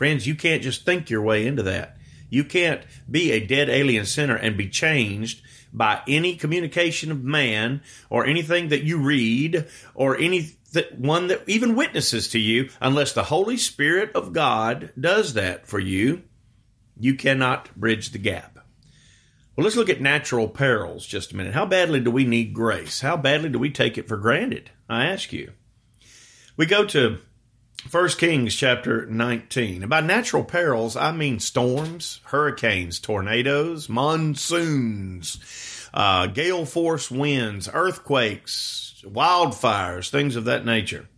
Friends, 0.00 0.26
you 0.26 0.34
can't 0.34 0.62
just 0.62 0.86
think 0.86 1.10
your 1.10 1.20
way 1.20 1.46
into 1.46 1.62
that. 1.64 1.98
You 2.30 2.42
can't 2.42 2.80
be 3.10 3.32
a 3.32 3.46
dead 3.46 3.68
alien 3.68 4.06
sinner 4.06 4.34
and 4.34 4.56
be 4.56 4.66
changed 4.66 5.42
by 5.74 6.00
any 6.08 6.36
communication 6.36 7.12
of 7.12 7.22
man 7.22 7.82
or 8.08 8.24
anything 8.24 8.68
that 8.68 8.82
you 8.82 8.96
read 8.96 9.66
or 9.94 10.16
any 10.16 10.52
that 10.72 10.98
one 10.98 11.26
that 11.26 11.46
even 11.46 11.76
witnesses 11.76 12.28
to 12.28 12.38
you 12.38 12.70
unless 12.80 13.12
the 13.12 13.24
Holy 13.24 13.58
Spirit 13.58 14.10
of 14.14 14.32
God 14.32 14.90
does 14.98 15.34
that 15.34 15.66
for 15.66 15.78
you. 15.78 16.22
You 16.98 17.14
cannot 17.14 17.76
bridge 17.76 18.12
the 18.12 18.18
gap. 18.18 18.58
Well, 19.54 19.64
let's 19.64 19.76
look 19.76 19.90
at 19.90 20.00
natural 20.00 20.48
perils 20.48 21.06
just 21.06 21.32
a 21.32 21.36
minute. 21.36 21.52
How 21.52 21.66
badly 21.66 22.00
do 22.00 22.10
we 22.10 22.24
need 22.24 22.54
grace? 22.54 23.02
How 23.02 23.18
badly 23.18 23.50
do 23.50 23.58
we 23.58 23.70
take 23.70 23.98
it 23.98 24.08
for 24.08 24.16
granted? 24.16 24.70
I 24.88 25.04
ask 25.04 25.30
you. 25.30 25.52
We 26.56 26.64
go 26.64 26.86
to 26.86 27.18
First 27.88 28.18
Kings 28.18 28.54
chapter 28.54 29.06
19. 29.06 29.88
By 29.88 30.00
natural 30.00 30.44
perils, 30.44 30.96
I 30.96 31.12
mean 31.12 31.40
storms, 31.40 32.20
hurricanes, 32.24 33.00
tornadoes, 33.00 33.88
monsoons, 33.88 35.40
uh, 35.94 36.26
gale 36.26 36.66
force 36.66 37.10
winds, 37.10 37.70
earthquakes, 37.72 39.02
wildfires, 39.06 40.10
things 40.10 40.36
of 40.36 40.44
that 40.44 40.66
nature. 40.66 41.08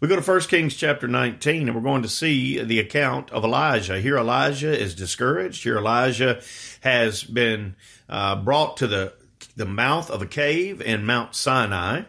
We 0.00 0.08
go 0.08 0.16
to 0.16 0.22
1 0.22 0.40
Kings 0.42 0.74
chapter 0.74 1.06
19 1.06 1.68
and 1.68 1.74
we're 1.74 1.82
going 1.82 2.02
to 2.02 2.08
see 2.08 2.60
the 2.62 2.80
account 2.80 3.30
of 3.30 3.44
Elijah. 3.44 4.00
Here 4.00 4.18
Elijah 4.18 4.78
is 4.78 4.94
discouraged. 4.94 5.62
Here 5.62 5.78
Elijah 5.78 6.42
has 6.80 7.22
been 7.22 7.76
uh, 8.08 8.36
brought 8.36 8.76
to 8.78 8.86
the, 8.88 9.12
the 9.56 9.66
mouth 9.66 10.10
of 10.10 10.20
a 10.20 10.26
cave 10.26 10.82
in 10.82 11.06
Mount 11.06 11.34
Sinai. 11.34 12.02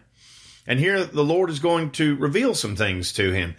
And 0.67 0.79
here 0.79 1.03
the 1.03 1.23
Lord 1.23 1.49
is 1.49 1.59
going 1.59 1.91
to 1.91 2.15
reveal 2.15 2.53
some 2.53 2.75
things 2.75 3.11
to 3.13 3.31
him. 3.31 3.55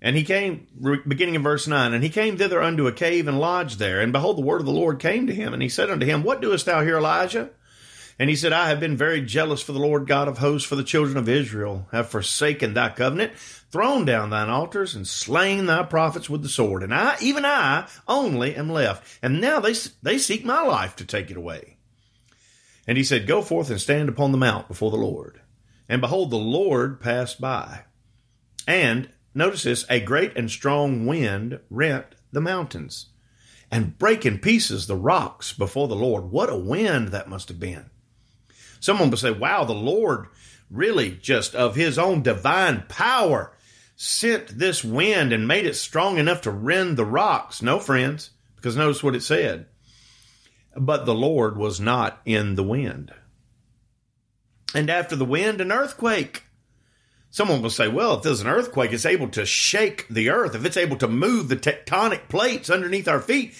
And 0.00 0.16
he 0.16 0.24
came, 0.24 0.66
beginning 1.08 1.34
in 1.34 1.42
verse 1.42 1.66
9, 1.66 1.94
and 1.94 2.04
he 2.04 2.10
came 2.10 2.36
thither 2.36 2.62
unto 2.62 2.86
a 2.86 2.92
cave 2.92 3.26
and 3.26 3.40
lodged 3.40 3.78
there. 3.78 4.00
And 4.00 4.12
behold, 4.12 4.36
the 4.36 4.42
word 4.42 4.60
of 4.60 4.66
the 4.66 4.72
Lord 4.72 4.98
came 4.98 5.26
to 5.26 5.34
him, 5.34 5.54
and 5.54 5.62
he 5.62 5.68
said 5.70 5.90
unto 5.90 6.04
him, 6.04 6.22
What 6.22 6.42
doest 6.42 6.66
thou 6.66 6.82
here, 6.82 6.98
Elijah? 6.98 7.50
And 8.18 8.30
he 8.30 8.36
said, 8.36 8.52
I 8.52 8.68
have 8.68 8.78
been 8.78 8.96
very 8.96 9.22
jealous 9.22 9.62
for 9.62 9.72
the 9.72 9.80
Lord 9.80 10.06
God 10.06 10.28
of 10.28 10.38
hosts, 10.38 10.68
for 10.68 10.76
the 10.76 10.84
children 10.84 11.16
of 11.16 11.28
Israel, 11.28 11.88
have 11.90 12.10
forsaken 12.10 12.74
thy 12.74 12.90
covenant, 12.90 13.34
thrown 13.34 14.04
down 14.04 14.30
thine 14.30 14.50
altars, 14.50 14.94
and 14.94 15.08
slain 15.08 15.66
thy 15.66 15.82
prophets 15.82 16.30
with 16.30 16.42
the 16.42 16.48
sword. 16.48 16.82
And 16.82 16.94
I, 16.94 17.16
even 17.20 17.44
I, 17.44 17.88
only 18.06 18.54
am 18.54 18.70
left. 18.70 19.18
And 19.22 19.40
now 19.40 19.58
they, 19.58 19.74
they 20.02 20.18
seek 20.18 20.44
my 20.44 20.62
life 20.62 20.94
to 20.96 21.04
take 21.04 21.30
it 21.30 21.36
away. 21.36 21.78
And 22.86 22.98
he 22.98 23.04
said, 23.04 23.26
Go 23.26 23.42
forth 23.42 23.70
and 23.70 23.80
stand 23.80 24.08
upon 24.08 24.30
the 24.32 24.38
mount 24.38 24.68
before 24.68 24.90
the 24.90 24.96
Lord. 24.96 25.40
And 25.88 26.00
behold, 26.00 26.30
the 26.30 26.36
Lord 26.36 27.00
passed 27.00 27.40
by. 27.40 27.82
And, 28.66 29.10
notice 29.34 29.64
this, 29.64 29.84
a 29.90 30.00
great 30.00 30.36
and 30.36 30.50
strong 30.50 31.06
wind 31.06 31.60
rent 31.70 32.06
the 32.32 32.40
mountains 32.40 33.06
and 33.70 33.98
break 33.98 34.24
in 34.24 34.38
pieces 34.38 34.86
the 34.86 34.96
rocks 34.96 35.52
before 35.52 35.88
the 35.88 35.96
Lord. 35.96 36.30
What 36.30 36.50
a 36.50 36.56
wind 36.56 37.08
that 37.08 37.28
must 37.28 37.48
have 37.48 37.60
been. 37.60 37.90
Someone 38.80 39.10
would 39.10 39.18
say, 39.18 39.30
wow, 39.30 39.64
the 39.64 39.72
Lord 39.72 40.28
really 40.70 41.10
just 41.10 41.54
of 41.54 41.74
his 41.74 41.98
own 41.98 42.22
divine 42.22 42.84
power 42.88 43.52
sent 43.96 44.58
this 44.58 44.84
wind 44.84 45.32
and 45.32 45.48
made 45.48 45.66
it 45.66 45.76
strong 45.76 46.18
enough 46.18 46.42
to 46.42 46.50
rend 46.50 46.96
the 46.96 47.04
rocks. 47.04 47.62
No, 47.62 47.78
friends, 47.78 48.30
because 48.56 48.76
notice 48.76 49.02
what 49.02 49.14
it 49.14 49.22
said. 49.22 49.66
But 50.76 51.06
the 51.06 51.14
Lord 51.14 51.56
was 51.56 51.80
not 51.80 52.20
in 52.24 52.56
the 52.56 52.64
wind. 52.64 53.12
And 54.74 54.90
after 54.90 55.16
the 55.16 55.24
wind, 55.24 55.60
an 55.60 55.72
earthquake. 55.72 56.42
Someone 57.30 57.62
will 57.62 57.70
say, 57.70 57.88
well, 57.88 58.16
if 58.16 58.22
there's 58.22 58.40
an 58.40 58.46
earthquake, 58.48 58.92
it's 58.92 59.06
able 59.06 59.28
to 59.28 59.46
shake 59.46 60.06
the 60.08 60.30
earth. 60.30 60.54
If 60.54 60.64
it's 60.64 60.76
able 60.76 60.96
to 60.98 61.08
move 61.08 61.48
the 61.48 61.56
tectonic 61.56 62.28
plates 62.28 62.70
underneath 62.70 63.08
our 63.08 63.20
feet, 63.20 63.54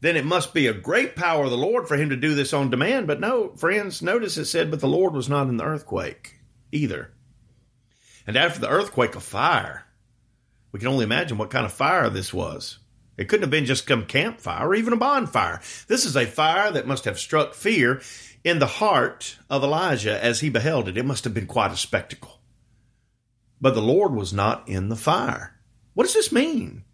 then 0.00 0.16
it 0.16 0.24
must 0.24 0.54
be 0.54 0.66
a 0.66 0.72
great 0.72 1.16
power 1.16 1.44
of 1.44 1.50
the 1.50 1.56
Lord 1.56 1.88
for 1.88 1.96
him 1.96 2.10
to 2.10 2.16
do 2.16 2.34
this 2.34 2.52
on 2.52 2.70
demand. 2.70 3.06
But 3.06 3.20
no, 3.20 3.50
friends, 3.56 4.00
notice 4.00 4.36
it 4.36 4.46
said, 4.46 4.70
but 4.70 4.80
the 4.80 4.86
Lord 4.86 5.12
was 5.12 5.28
not 5.28 5.48
in 5.48 5.56
the 5.56 5.64
earthquake 5.64 6.36
either. 6.70 7.12
And 8.26 8.36
after 8.36 8.60
the 8.60 8.68
earthquake, 8.68 9.14
a 9.16 9.20
fire. 9.20 9.86
We 10.70 10.78
can 10.78 10.88
only 10.88 11.04
imagine 11.04 11.38
what 11.38 11.50
kind 11.50 11.64
of 11.64 11.72
fire 11.72 12.10
this 12.10 12.32
was. 12.32 12.78
It 13.16 13.28
couldn't 13.28 13.42
have 13.42 13.50
been 13.50 13.64
just 13.64 13.88
some 13.88 14.06
campfire 14.06 14.68
or 14.68 14.74
even 14.74 14.92
a 14.92 14.96
bonfire. 14.96 15.60
This 15.88 16.04
is 16.04 16.16
a 16.16 16.26
fire 16.26 16.70
that 16.70 16.86
must 16.86 17.04
have 17.04 17.18
struck 17.18 17.54
fear 17.54 18.00
in 18.44 18.58
the 18.58 18.66
heart 18.66 19.38
of 19.50 19.62
Elijah 19.62 20.22
as 20.22 20.40
he 20.40 20.50
beheld 20.50 20.88
it. 20.88 20.96
It 20.96 21.04
must 21.04 21.24
have 21.24 21.34
been 21.34 21.46
quite 21.46 21.72
a 21.72 21.76
spectacle. 21.76 22.40
But 23.60 23.74
the 23.74 23.82
Lord 23.82 24.14
was 24.14 24.32
not 24.32 24.68
in 24.68 24.88
the 24.88 24.96
fire. 24.96 25.54
What 25.94 26.04
does 26.04 26.14
this 26.14 26.32
mean? 26.32 26.84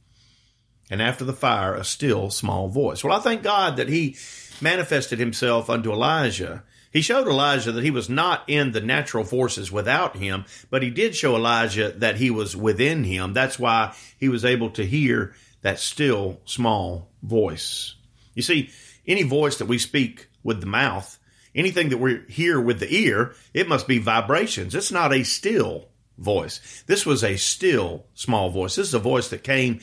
and 0.91 1.01
after 1.01 1.25
the 1.25 1.33
fire 1.33 1.75
a 1.75 1.85
still 1.85 2.31
small 2.31 2.69
voice. 2.69 3.03
Well, 3.03 3.17
I 3.17 3.21
thank 3.21 3.43
God 3.43 3.77
that 3.77 3.89
he 3.89 4.17
manifested 4.61 5.19
himself 5.19 5.71
unto 5.71 5.93
Elijah. 5.93 6.63
He 6.93 7.01
showed 7.01 7.27
Elijah 7.27 7.73
that 7.73 7.85
he 7.85 7.91
was 7.91 8.09
not 8.09 8.45
in 8.47 8.73
the 8.73 8.81
natural 8.81 9.25
forces 9.25 9.73
without 9.73 10.17
him, 10.17 10.45
but 10.71 10.83
he 10.83 10.91
did 10.91 11.17
show 11.17 11.35
Elijah 11.35 11.91
that 11.97 12.17
he 12.17 12.31
was 12.31 12.57
within 12.57 13.05
him. 13.05 13.33
That's 13.33 13.59
why 13.59 13.95
he 14.19 14.29
was 14.29 14.45
able 14.45 14.71
to 14.71 14.87
hear 14.87 15.35
that 15.63 15.81
still 15.81 16.41
small 16.45 17.11
voice. 17.23 17.95
You 18.35 18.43
see, 18.43 18.71
any 19.07 19.23
voice 19.23 19.59
that 19.59 19.67
we 19.67 19.79
speak 19.79 20.29
with 20.43 20.61
the 20.61 20.67
mouth, 20.67 21.19
anything 21.55 21.89
that 21.91 21.99
we 21.99 22.23
hear 22.29 22.61
with 22.61 22.81
the 22.81 22.95
ear, 22.95 23.35
it 23.53 23.69
must 23.69 23.87
be 23.87 23.99
vibrations. 23.99 24.75
It's 24.75 24.93
not 24.93 25.13
a 25.13 25.25
still 25.25 25.89
voice. 26.19 26.85
This 26.87 27.05
was 27.05 27.25
a 27.25 27.37
still 27.37 28.07
small 28.15 28.51
voice. 28.51 28.77
This 28.77 28.89
is 28.89 28.95
a 28.95 28.99
voice 28.99 29.29
that 29.29 29.43
came 29.43 29.81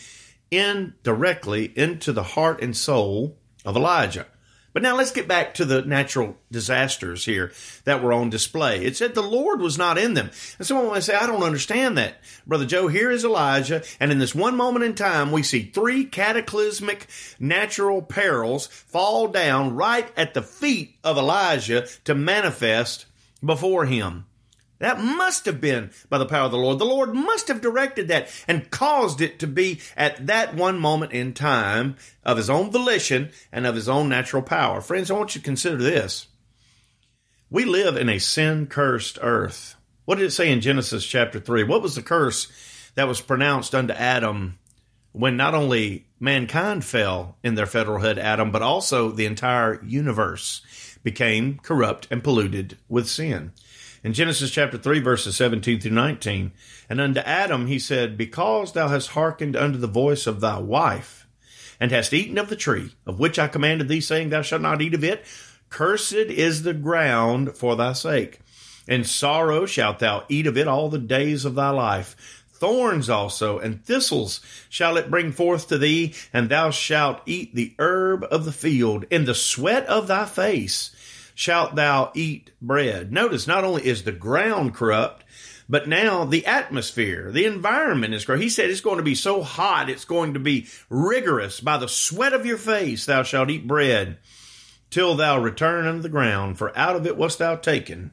in 0.49 0.93
directly 1.03 1.65
into 1.77 2.12
the 2.12 2.23
heart 2.23 2.62
and 2.62 2.75
soul 2.75 3.38
of 3.65 3.75
Elijah. 3.75 4.27
But 4.73 4.84
now 4.84 4.95
let's 4.95 5.12
get 5.12 5.27
back 5.27 5.53
to 5.55 5.65
the 5.65 5.81
natural 5.81 6.38
disasters 6.51 7.25
here 7.25 7.51
that 7.84 8.01
were 8.01 8.13
on 8.13 8.29
display. 8.29 8.86
It 8.86 8.95
said 8.95 9.13
the 9.13 9.21
Lord 9.21 9.60
was 9.60 9.77
not 9.77 9.97
in 9.97 10.13
them. 10.13 10.31
And 10.57 10.65
someone 10.65 10.88
might 10.88 11.03
say, 11.03 11.15
I 11.15 11.27
don't 11.27 11.43
understand 11.43 11.97
that. 11.97 12.21
Brother 12.47 12.65
Joe, 12.65 12.88
here 12.88 13.12
is 13.12 13.25
Elijah, 13.25 13.84
and 13.99 14.12
in 14.12 14.19
this 14.19 14.34
one 14.34 14.55
moment 14.55 14.86
in 14.86 14.95
time, 14.95 15.31
we 15.31 15.43
see 15.43 15.63
three 15.63 16.05
cataclysmic 16.05 17.07
natural 17.39 18.01
perils 18.01 18.67
fall 18.67 19.27
down 19.27 19.75
right 19.75 20.10
at 20.15 20.34
the 20.34 20.41
feet 20.41 20.95
of 21.03 21.17
Elijah 21.17 21.88
to 22.05 22.15
manifest 22.15 23.05
before 23.43 23.86
him. 23.86 24.25
That 24.82 25.00
must 25.00 25.46
have 25.46 25.62
been 25.62 25.91
by 26.10 26.17
the 26.17 26.26
power 26.26 26.46
of 26.46 26.52
the 26.52 26.58
Lord. 26.58 26.80
The 26.80 26.86
Lord 26.86 27.13
must 27.13 27.50
have 27.50 27.62
directed 27.62 28.08
that 28.08 28.30
and 28.48 28.72
caused 28.72 29.22
it 29.22 29.38
to 29.39 29.48
be 29.48 29.80
at 29.96 30.26
that 30.26 30.56
one 30.56 30.80
moment 30.80 31.12
in 31.12 31.36
time 31.36 31.98
of 32.26 32.38
his 32.38 32.50
own 32.50 32.72
volition 32.72 33.30
and 33.52 33.67
of 33.67 33.76
his 33.76 33.88
own 33.88 34.10
natural 34.10 34.41
power. 34.41 34.82
Friends, 34.82 35.12
I 35.12 35.13
want 35.13 35.36
you 35.36 35.41
to 35.41 35.46
consider 35.46 35.78
this. 35.78 36.26
We 37.52 37.63
live 37.63 37.96
in 37.96 38.10
a 38.10 38.17
sin 38.17 38.65
cursed 38.65 39.20
earth. 39.22 39.76
What 40.06 40.17
did 40.17 40.26
it 40.26 40.32
say 40.32 40.52
in 40.52 40.62
Genesis 40.62 41.06
chapter 41.06 41.39
3? 41.39 41.63
What 41.63 41.84
was 41.84 41.94
the 41.94 42.02
curse 42.02 42.52
that 42.96 43.08
was 43.08 43.22
pronounced 43.22 43.76
unto 43.76 43.94
Adam 43.94 44.58
when 45.12 45.38
not 45.38 45.54
only 45.54 46.08
mankind 46.20 46.84
fell 46.84 47.38
in 47.44 47.54
their 47.54 47.67
federalhood, 47.67 48.17
Adam, 48.17 48.50
but 48.50 48.63
also 48.63 49.12
the 49.12 49.28
entire 49.28 49.80
universe 49.84 50.63
became 51.04 51.60
corrupt 51.60 52.08
and 52.10 52.24
polluted 52.24 52.80
with 52.89 53.08
sin? 53.08 53.52
In 54.04 54.14
Genesis 54.14 54.52
chapter 54.52 54.78
3, 54.78 55.00
verses 55.00 55.36
17 55.36 55.80
through 55.80 55.92
19. 55.92 56.52
And 56.90 57.02
unto 57.02 57.20
Adam 57.22 57.68
he 57.68 57.80
said, 57.80 58.18
Because 58.18 58.74
thou 58.74 58.88
hast 58.88 59.10
hearkened 59.10 59.56
unto 59.56 59.78
the 59.78 59.88
voice 59.88 60.28
of 60.28 60.40
thy 60.40 60.60
wife, 60.60 61.28
and 61.80 61.92
hast 61.92 62.14
eaten 62.14 62.38
of 62.38 62.50
the 62.50 62.56
tree, 62.56 62.94
of 63.06 63.20
which 63.20 63.38
I 63.38 63.48
commanded 63.48 63.88
thee, 63.88 64.02
saying, 64.02 64.30
Thou 64.30 64.42
shalt 64.42 64.62
not 64.62 64.82
eat 64.82 64.94
of 64.94 65.04
it, 65.04 65.26
cursed 65.70 66.14
is 66.14 66.64
the 66.64 66.74
ground 66.74 67.56
for 67.56 67.76
thy 67.76 67.94
sake. 67.94 68.40
In 68.88 69.04
sorrow 69.04 69.66
shalt 69.66 70.00
thou 70.00 70.26
eat 70.28 70.48
of 70.48 70.58
it 70.58 70.68
all 70.68 70.90
the 70.90 71.00
days 71.00 71.46
of 71.46 71.56
thy 71.56 71.70
life. 71.70 72.42
Thorns 72.52 73.10
also 73.10 73.58
and 73.58 73.84
thistles 73.84 74.40
shall 74.70 74.98
it 74.98 75.10
bring 75.10 75.32
forth 75.32 75.68
to 75.70 75.78
thee, 75.78 76.14
and 76.32 76.50
thou 76.50 76.70
shalt 76.70 77.22
eat 77.26 77.56
the 77.56 77.74
herb 77.80 78.24
of 78.30 78.46
the 78.46 78.52
field. 78.52 79.06
In 79.10 79.26
the 79.26 79.34
sweat 79.34 79.86
of 79.88 80.08
thy 80.08 80.26
face 80.26 80.96
shalt 81.41 81.73
thou 81.73 82.12
eat 82.13 82.51
bread. 82.62 83.12
Notice 83.12 83.47
not 83.47 83.63
only 83.63 83.84
is 83.84 84.04
the 84.04 84.12
ground 84.12 84.75
corrupt, 84.75 85.23
but 85.67 85.88
now 85.88 86.23
the 86.23 86.45
atmosphere, 86.45 87.32
the 87.32 87.45
environment 87.45 88.13
is 88.13 88.25
corrupt. 88.25 88.43
He 88.43 88.49
said 88.49 88.69
it's 88.69 88.80
going 88.80 88.97
to 88.97 89.04
be 89.04 89.15
so 89.15 89.41
hot, 89.41 89.89
it's 89.89 90.06
going 90.06 90.36
to 90.36 90.39
be 90.39 90.67
rigorous. 90.88 91.60
By 91.60 91.77
the 91.77 91.88
sweat 91.88 92.34
of 92.34 92.45
your 92.45 92.60
face 92.60 93.08
thou 93.08 93.23
shalt 93.23 93.49
eat 93.49 93.67
bread 93.67 94.19
till 94.91 95.15
thou 95.15 95.39
return 95.41 95.88
unto 95.88 96.04
the 96.04 96.10
ground, 96.10 96.60
for 96.60 96.77
out 96.77 96.95
of 96.95 97.08
it 97.08 97.17
wast 97.17 97.39
thou 97.39 97.56
taken. 97.56 98.12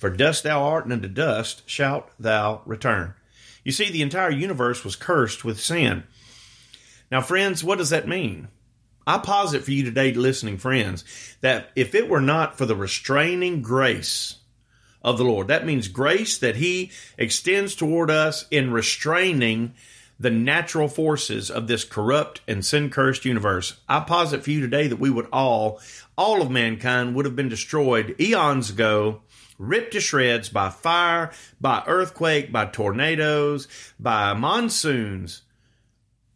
For 0.00 0.10
dust 0.10 0.42
thou 0.42 0.64
art, 0.64 0.82
and 0.82 0.92
unto 0.92 1.06
dust 1.06 1.62
shalt 1.70 2.10
thou 2.18 2.62
return. 2.66 3.14
You 3.62 3.70
see, 3.70 3.88
the 3.88 4.02
entire 4.02 4.30
universe 4.30 4.82
was 4.82 4.96
cursed 4.96 5.44
with 5.44 5.60
sin. 5.60 6.02
Now, 7.08 7.20
friends, 7.20 7.62
what 7.62 7.78
does 7.78 7.90
that 7.90 8.08
mean? 8.08 8.48
I 9.06 9.18
posit 9.18 9.64
for 9.64 9.70
you 9.70 9.84
today, 9.84 10.12
listening 10.12 10.58
friends, 10.58 11.04
that 11.40 11.70
if 11.76 11.94
it 11.94 12.08
were 12.08 12.20
not 12.20 12.56
for 12.56 12.66
the 12.66 12.76
restraining 12.76 13.60
grace 13.60 14.36
of 15.02 15.18
the 15.18 15.24
Lord, 15.24 15.48
that 15.48 15.66
means 15.66 15.88
grace 15.88 16.38
that 16.38 16.56
He 16.56 16.90
extends 17.18 17.74
toward 17.74 18.10
us 18.10 18.46
in 18.50 18.72
restraining 18.72 19.74
the 20.18 20.30
natural 20.30 20.88
forces 20.88 21.50
of 21.50 21.66
this 21.66 21.84
corrupt 21.84 22.40
and 22.46 22.64
sin 22.64 22.88
cursed 22.88 23.24
universe. 23.24 23.80
I 23.88 24.00
posit 24.00 24.42
for 24.42 24.50
you 24.50 24.60
today 24.60 24.86
that 24.86 25.00
we 25.00 25.10
would 25.10 25.26
all, 25.32 25.80
all 26.16 26.40
of 26.40 26.50
mankind 26.50 27.14
would 27.14 27.24
have 27.24 27.36
been 27.36 27.48
destroyed 27.48 28.16
eons 28.18 28.70
ago, 28.70 29.22
ripped 29.58 29.92
to 29.92 30.00
shreds 30.00 30.48
by 30.48 30.70
fire, 30.70 31.32
by 31.60 31.82
earthquake, 31.86 32.52
by 32.52 32.66
tornadoes, 32.66 33.68
by 33.98 34.32
monsoons. 34.32 35.42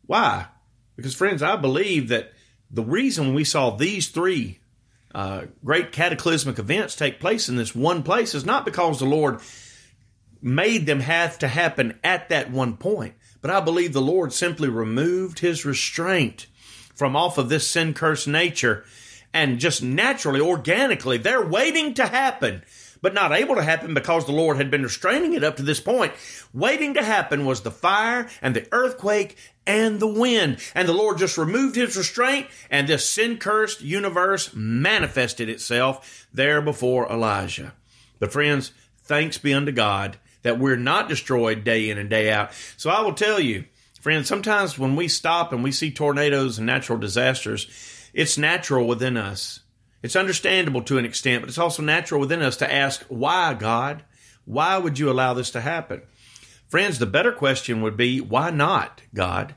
Why? 0.07 0.47
Because, 0.97 1.15
friends, 1.15 1.43
I 1.43 1.57
believe 1.57 2.09
that 2.09 2.33
the 2.71 2.83
reason 2.83 3.35
we 3.35 3.45
saw 3.45 3.71
these 3.71 4.09
three 4.09 4.61
uh, 5.15 5.43
great 5.65 5.91
cataclysmic 5.91 6.59
events 6.59 6.95
take 6.95 7.19
place 7.19 7.49
in 7.49 7.57
this 7.57 7.75
one 7.75 8.03
place 8.03 8.35
is 8.35 8.45
not 8.45 8.65
because 8.65 8.99
the 8.99 9.07
Lord 9.07 9.41
made 10.41 10.87
them 10.87 11.01
have 11.01 11.39
to 11.39 11.49
happen 11.49 11.99
at 12.05 12.29
that 12.29 12.51
one 12.51 12.77
point, 12.77 13.15
but 13.41 13.51
I 13.51 13.61
believe 13.61 13.93
the 13.93 14.01
Lord 14.01 14.33
simply 14.33 14.69
removed 14.69 15.39
his 15.39 15.65
restraint 15.65 16.47
from 16.95 17.17
off 17.17 17.39
of 17.39 17.49
this 17.49 17.67
sin 17.67 17.95
cursed 17.95 18.29
nature 18.29 18.85
and 19.33 19.59
just 19.59 19.83
naturally, 19.83 20.41
organically, 20.41 21.19
they're 21.19 21.47
waiting 21.47 21.95
to 21.95 22.07
happen 22.07 22.63
but 23.01 23.15
not 23.15 23.33
able 23.33 23.55
to 23.55 23.63
happen 23.63 23.95
because 23.95 24.27
the 24.27 24.33
Lord 24.33 24.57
had 24.57 24.71
been 24.71 24.83
restraining 24.83 25.35
it 25.35 25.45
up 25.45 25.57
to 25.57 25.63
this 25.63 25.81
point. 25.81 26.13
Waiting 26.53 26.95
to 26.95 27.03
happen 27.03 27.45
was 27.45 27.63
the 27.63 27.71
fire 27.71 28.29
and 28.43 28.55
the 28.55 28.67
earthquake 28.73 29.37
and 29.67 30.01
the 30.01 30.09
wind. 30.09 30.59
And 30.75 30.89
the 30.89 30.95
Lord 30.95 31.19
just 31.19 31.39
removed 31.39 31.77
his 31.77 31.97
restraint, 31.97 32.47
and 32.71 32.89
this 32.89 33.09
sin 33.09 33.39
cursed 33.39 33.83
universe 33.83 34.55
manifested 34.55 35.49
itself 35.49 36.27
there 36.33 36.61
before 36.61 37.11
Elijah. 37.11 37.75
But, 38.19 38.33
friends, 38.33 38.73
thanks 39.03 39.39
be 39.39 39.55
unto 39.55 39.73
God 39.73 40.17
that 40.43 40.59
we're 40.59 40.77
not 40.77 41.09
destroyed 41.09 41.65
day 41.65 41.91
in 41.91 41.99
and 41.99 42.09
day 42.09 42.31
out. 42.31 42.53
So 42.77 42.91
I 42.91 43.03
will 43.03 43.15
tell 43.15 43.41
you, 43.41 43.65
friends, 44.01 44.29
sometimes 44.29 44.79
when 44.79 44.97
we 44.97 45.09
stop 45.09 45.53
and 45.53 45.63
we 45.63 45.73
see 45.73 45.91
tornadoes 45.91 46.59
and 46.59 46.67
natural 46.67 46.99
disasters, 46.99 47.67
it's 48.15 48.39
natural 48.39 48.87
within 48.87 49.17
us 49.17 49.61
It's 50.03 50.17
understandable 50.17 50.83
to 50.83 50.99
an 50.99 51.05
extent, 51.05 51.43
but 51.43 51.49
it's 51.49 51.59
also 51.59 51.83
natural 51.83 52.21
within 52.21 52.43
us 52.43 52.57
to 52.59 52.73
ask, 52.73 53.05
why, 53.09 53.55
God? 53.55 54.05
Why 54.45 54.79
would 54.79 54.99
you 54.99 55.11
allow 55.11 55.35
this 55.35 55.51
to 55.53 55.61
happen? 55.61 56.03
Friends, 56.69 56.99
the 56.99 57.07
better 57.07 57.33
question 57.33 57.83
would 57.83 57.97
be, 57.97 58.21
why 58.21 58.51
not, 58.51 59.03
God? 59.15 59.55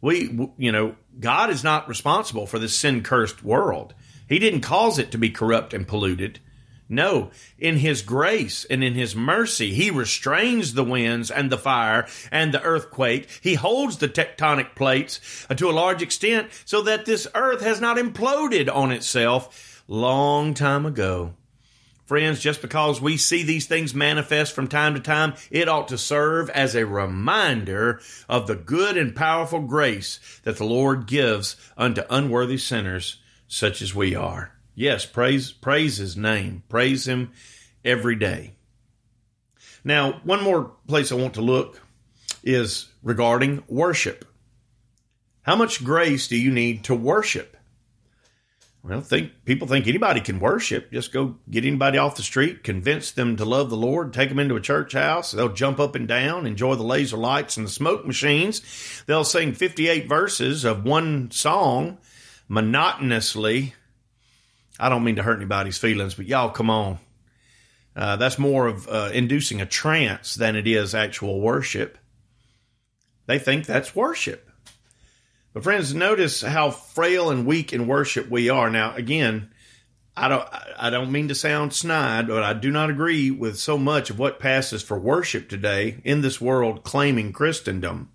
We, 0.00 0.50
you 0.56 0.72
know, 0.72 0.96
God 1.18 1.50
is 1.50 1.64
not 1.64 1.88
responsible 1.88 2.46
for 2.46 2.58
this 2.58 2.76
sin 2.76 3.02
cursed 3.02 3.42
world. 3.42 3.94
He 4.28 4.38
didn't 4.38 4.60
cause 4.60 4.98
it 4.98 5.10
to 5.12 5.18
be 5.18 5.30
corrupt 5.30 5.74
and 5.74 5.86
polluted. 5.86 6.40
No, 6.88 7.30
in 7.58 7.78
His 7.78 8.02
grace 8.02 8.66
and 8.68 8.84
in 8.84 8.94
His 8.94 9.16
mercy, 9.16 9.72
He 9.72 9.90
restrains 9.90 10.74
the 10.74 10.84
winds 10.84 11.30
and 11.30 11.50
the 11.50 11.56
fire 11.56 12.06
and 12.30 12.52
the 12.52 12.62
earthquake. 12.62 13.28
He 13.40 13.54
holds 13.54 13.96
the 13.96 14.08
tectonic 14.08 14.74
plates 14.74 15.46
uh, 15.48 15.54
to 15.54 15.70
a 15.70 15.72
large 15.72 16.02
extent 16.02 16.48
so 16.66 16.82
that 16.82 17.06
this 17.06 17.26
earth 17.34 17.62
has 17.62 17.80
not 17.80 17.96
imploded 17.96 18.70
on 18.70 18.92
itself 18.92 19.71
long 19.92 20.54
time 20.54 20.86
ago. 20.86 21.34
Friends, 22.06 22.40
just 22.40 22.62
because 22.62 23.00
we 23.00 23.18
see 23.18 23.42
these 23.42 23.66
things 23.66 23.94
manifest 23.94 24.54
from 24.54 24.66
time 24.66 24.94
to 24.94 25.00
time, 25.00 25.34
it 25.50 25.68
ought 25.68 25.88
to 25.88 25.98
serve 25.98 26.48
as 26.50 26.74
a 26.74 26.86
reminder 26.86 28.00
of 28.28 28.46
the 28.46 28.56
good 28.56 28.96
and 28.96 29.14
powerful 29.14 29.60
grace 29.60 30.18
that 30.44 30.56
the 30.56 30.64
Lord 30.64 31.06
gives 31.06 31.56
unto 31.76 32.02
unworthy 32.08 32.56
sinners 32.56 33.18
such 33.46 33.82
as 33.82 33.94
we 33.94 34.14
are. 34.14 34.52
Yes, 34.74 35.04
praise 35.04 35.52
praise 35.52 35.98
his 35.98 36.16
name. 36.16 36.62
Praise 36.70 37.06
him 37.06 37.30
every 37.84 38.16
day. 38.16 38.54
Now, 39.84 40.20
one 40.24 40.42
more 40.42 40.72
place 40.88 41.12
I 41.12 41.16
want 41.16 41.34
to 41.34 41.42
look 41.42 41.82
is 42.42 42.88
regarding 43.02 43.62
worship. 43.68 44.24
How 45.42 45.56
much 45.56 45.84
grace 45.84 46.28
do 46.28 46.36
you 46.38 46.50
need 46.50 46.84
to 46.84 46.94
worship? 46.94 47.58
Well, 48.84 49.00
think 49.00 49.44
people 49.44 49.68
think 49.68 49.86
anybody 49.86 50.20
can 50.20 50.40
worship. 50.40 50.90
Just 50.90 51.12
go 51.12 51.36
get 51.48 51.64
anybody 51.64 51.98
off 51.98 52.16
the 52.16 52.22
street, 52.22 52.64
convince 52.64 53.12
them 53.12 53.36
to 53.36 53.44
love 53.44 53.70
the 53.70 53.76
Lord, 53.76 54.12
take 54.12 54.28
them 54.28 54.40
into 54.40 54.56
a 54.56 54.60
church 54.60 54.94
house. 54.94 55.30
They'll 55.30 55.52
jump 55.52 55.78
up 55.78 55.94
and 55.94 56.08
down, 56.08 56.46
enjoy 56.46 56.74
the 56.74 56.82
laser 56.82 57.16
lights 57.16 57.56
and 57.56 57.64
the 57.64 57.70
smoke 57.70 58.04
machines. 58.04 58.60
They'll 59.06 59.22
sing 59.22 59.52
58 59.52 60.08
verses 60.08 60.64
of 60.64 60.84
one 60.84 61.30
song 61.30 61.98
monotonously. 62.48 63.74
I 64.80 64.88
don't 64.88 65.04
mean 65.04 65.16
to 65.16 65.22
hurt 65.22 65.36
anybody's 65.36 65.78
feelings, 65.78 66.14
but 66.14 66.26
y'all, 66.26 66.50
come 66.50 66.70
on. 66.70 66.98
Uh, 67.94 68.16
that's 68.16 68.38
more 68.38 68.66
of 68.66 68.88
uh, 68.88 69.10
inducing 69.12 69.60
a 69.60 69.66
trance 69.66 70.34
than 70.34 70.56
it 70.56 70.66
is 70.66 70.92
actual 70.92 71.40
worship. 71.40 71.98
They 73.26 73.38
think 73.38 73.66
that's 73.66 73.94
worship. 73.94 74.50
But 75.52 75.64
friends, 75.64 75.94
notice 75.94 76.40
how 76.40 76.70
frail 76.70 77.30
and 77.30 77.46
weak 77.46 77.72
in 77.72 77.86
worship 77.86 78.30
we 78.30 78.48
are. 78.48 78.70
Now, 78.70 78.94
again, 78.94 79.50
I 80.16 80.28
don't 80.28 80.48
I 80.78 80.90
don't 80.90 81.12
mean 81.12 81.28
to 81.28 81.34
sound 81.34 81.72
snide, 81.72 82.28
but 82.28 82.42
I 82.42 82.52
do 82.52 82.70
not 82.70 82.90
agree 82.90 83.30
with 83.30 83.58
so 83.58 83.78
much 83.78 84.10
of 84.10 84.18
what 84.18 84.38
passes 84.38 84.82
for 84.82 84.98
worship 84.98 85.48
today 85.48 86.00
in 86.04 86.20
this 86.20 86.40
world 86.40 86.84
claiming 86.84 87.32
Christendom. 87.32 88.10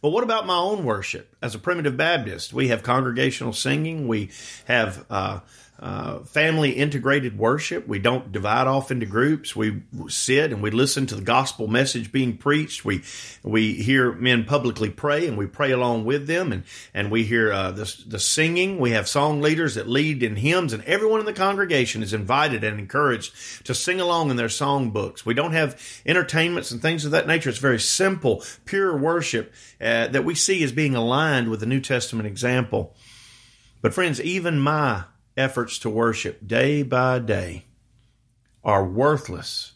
But 0.00 0.10
what 0.10 0.24
about 0.24 0.46
my 0.46 0.56
own 0.56 0.84
worship? 0.84 1.34
As 1.42 1.54
a 1.54 1.58
primitive 1.58 1.96
Baptist, 1.96 2.52
we 2.52 2.68
have 2.68 2.82
congregational 2.82 3.52
singing, 3.52 4.06
we 4.06 4.30
have 4.66 5.04
uh, 5.10 5.40
uh, 5.80 6.18
family 6.20 6.72
integrated 6.72 7.38
worship. 7.38 7.86
We 7.86 8.00
don't 8.00 8.32
divide 8.32 8.66
off 8.66 8.90
into 8.90 9.06
groups. 9.06 9.54
We 9.54 9.82
sit 10.08 10.52
and 10.52 10.60
we 10.60 10.72
listen 10.72 11.06
to 11.06 11.14
the 11.14 11.22
gospel 11.22 11.68
message 11.68 12.10
being 12.10 12.36
preached. 12.36 12.84
We 12.84 13.04
we 13.44 13.74
hear 13.74 14.12
men 14.12 14.44
publicly 14.44 14.90
pray 14.90 15.28
and 15.28 15.38
we 15.38 15.46
pray 15.46 15.70
along 15.70 16.04
with 16.04 16.26
them, 16.26 16.50
and 16.50 16.64
and 16.92 17.12
we 17.12 17.22
hear 17.22 17.52
uh, 17.52 17.70
the 17.70 18.02
the 18.06 18.18
singing. 18.18 18.78
We 18.78 18.90
have 18.90 19.06
song 19.06 19.40
leaders 19.40 19.76
that 19.76 19.88
lead 19.88 20.24
in 20.24 20.34
hymns, 20.34 20.72
and 20.72 20.82
everyone 20.82 21.20
in 21.20 21.26
the 21.26 21.32
congregation 21.32 22.02
is 22.02 22.12
invited 22.12 22.64
and 22.64 22.80
encouraged 22.80 23.64
to 23.66 23.74
sing 23.74 24.00
along 24.00 24.30
in 24.30 24.36
their 24.36 24.48
song 24.48 24.90
books. 24.90 25.24
We 25.24 25.34
don't 25.34 25.52
have 25.52 25.80
entertainments 26.04 26.72
and 26.72 26.82
things 26.82 27.04
of 27.04 27.12
that 27.12 27.28
nature. 27.28 27.50
It's 27.50 27.58
very 27.58 27.78
simple, 27.78 28.42
pure 28.64 28.96
worship 28.96 29.54
uh, 29.80 30.08
that 30.08 30.24
we 30.24 30.34
see 30.34 30.64
as 30.64 30.72
being 30.72 30.96
aligned 30.96 31.48
with 31.48 31.60
the 31.60 31.66
New 31.66 31.80
Testament 31.80 32.26
example. 32.26 32.96
But 33.80 33.94
friends, 33.94 34.20
even 34.20 34.58
my 34.58 35.04
efforts 35.38 35.78
to 35.78 35.88
worship 35.90 36.46
day 36.46 36.82
by 36.82 37.18
day 37.18 37.64
are 38.64 38.84
worthless 38.84 39.72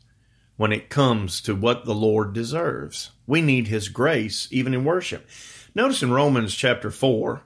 when 0.57 0.72
it 0.72 0.90
comes 0.90 1.40
to 1.40 1.55
what 1.55 1.85
the 1.85 1.94
Lord 1.94 2.33
deserves. 2.33 3.12
We 3.27 3.40
need 3.40 3.68
His 3.68 3.88
grace 3.88 4.48
even 4.51 4.75
in 4.75 4.85
worship. 4.85 5.27
Notice 5.75 6.03
in 6.03 6.12
Romans 6.12 6.55
chapter 6.55 6.90
4, 6.90 7.42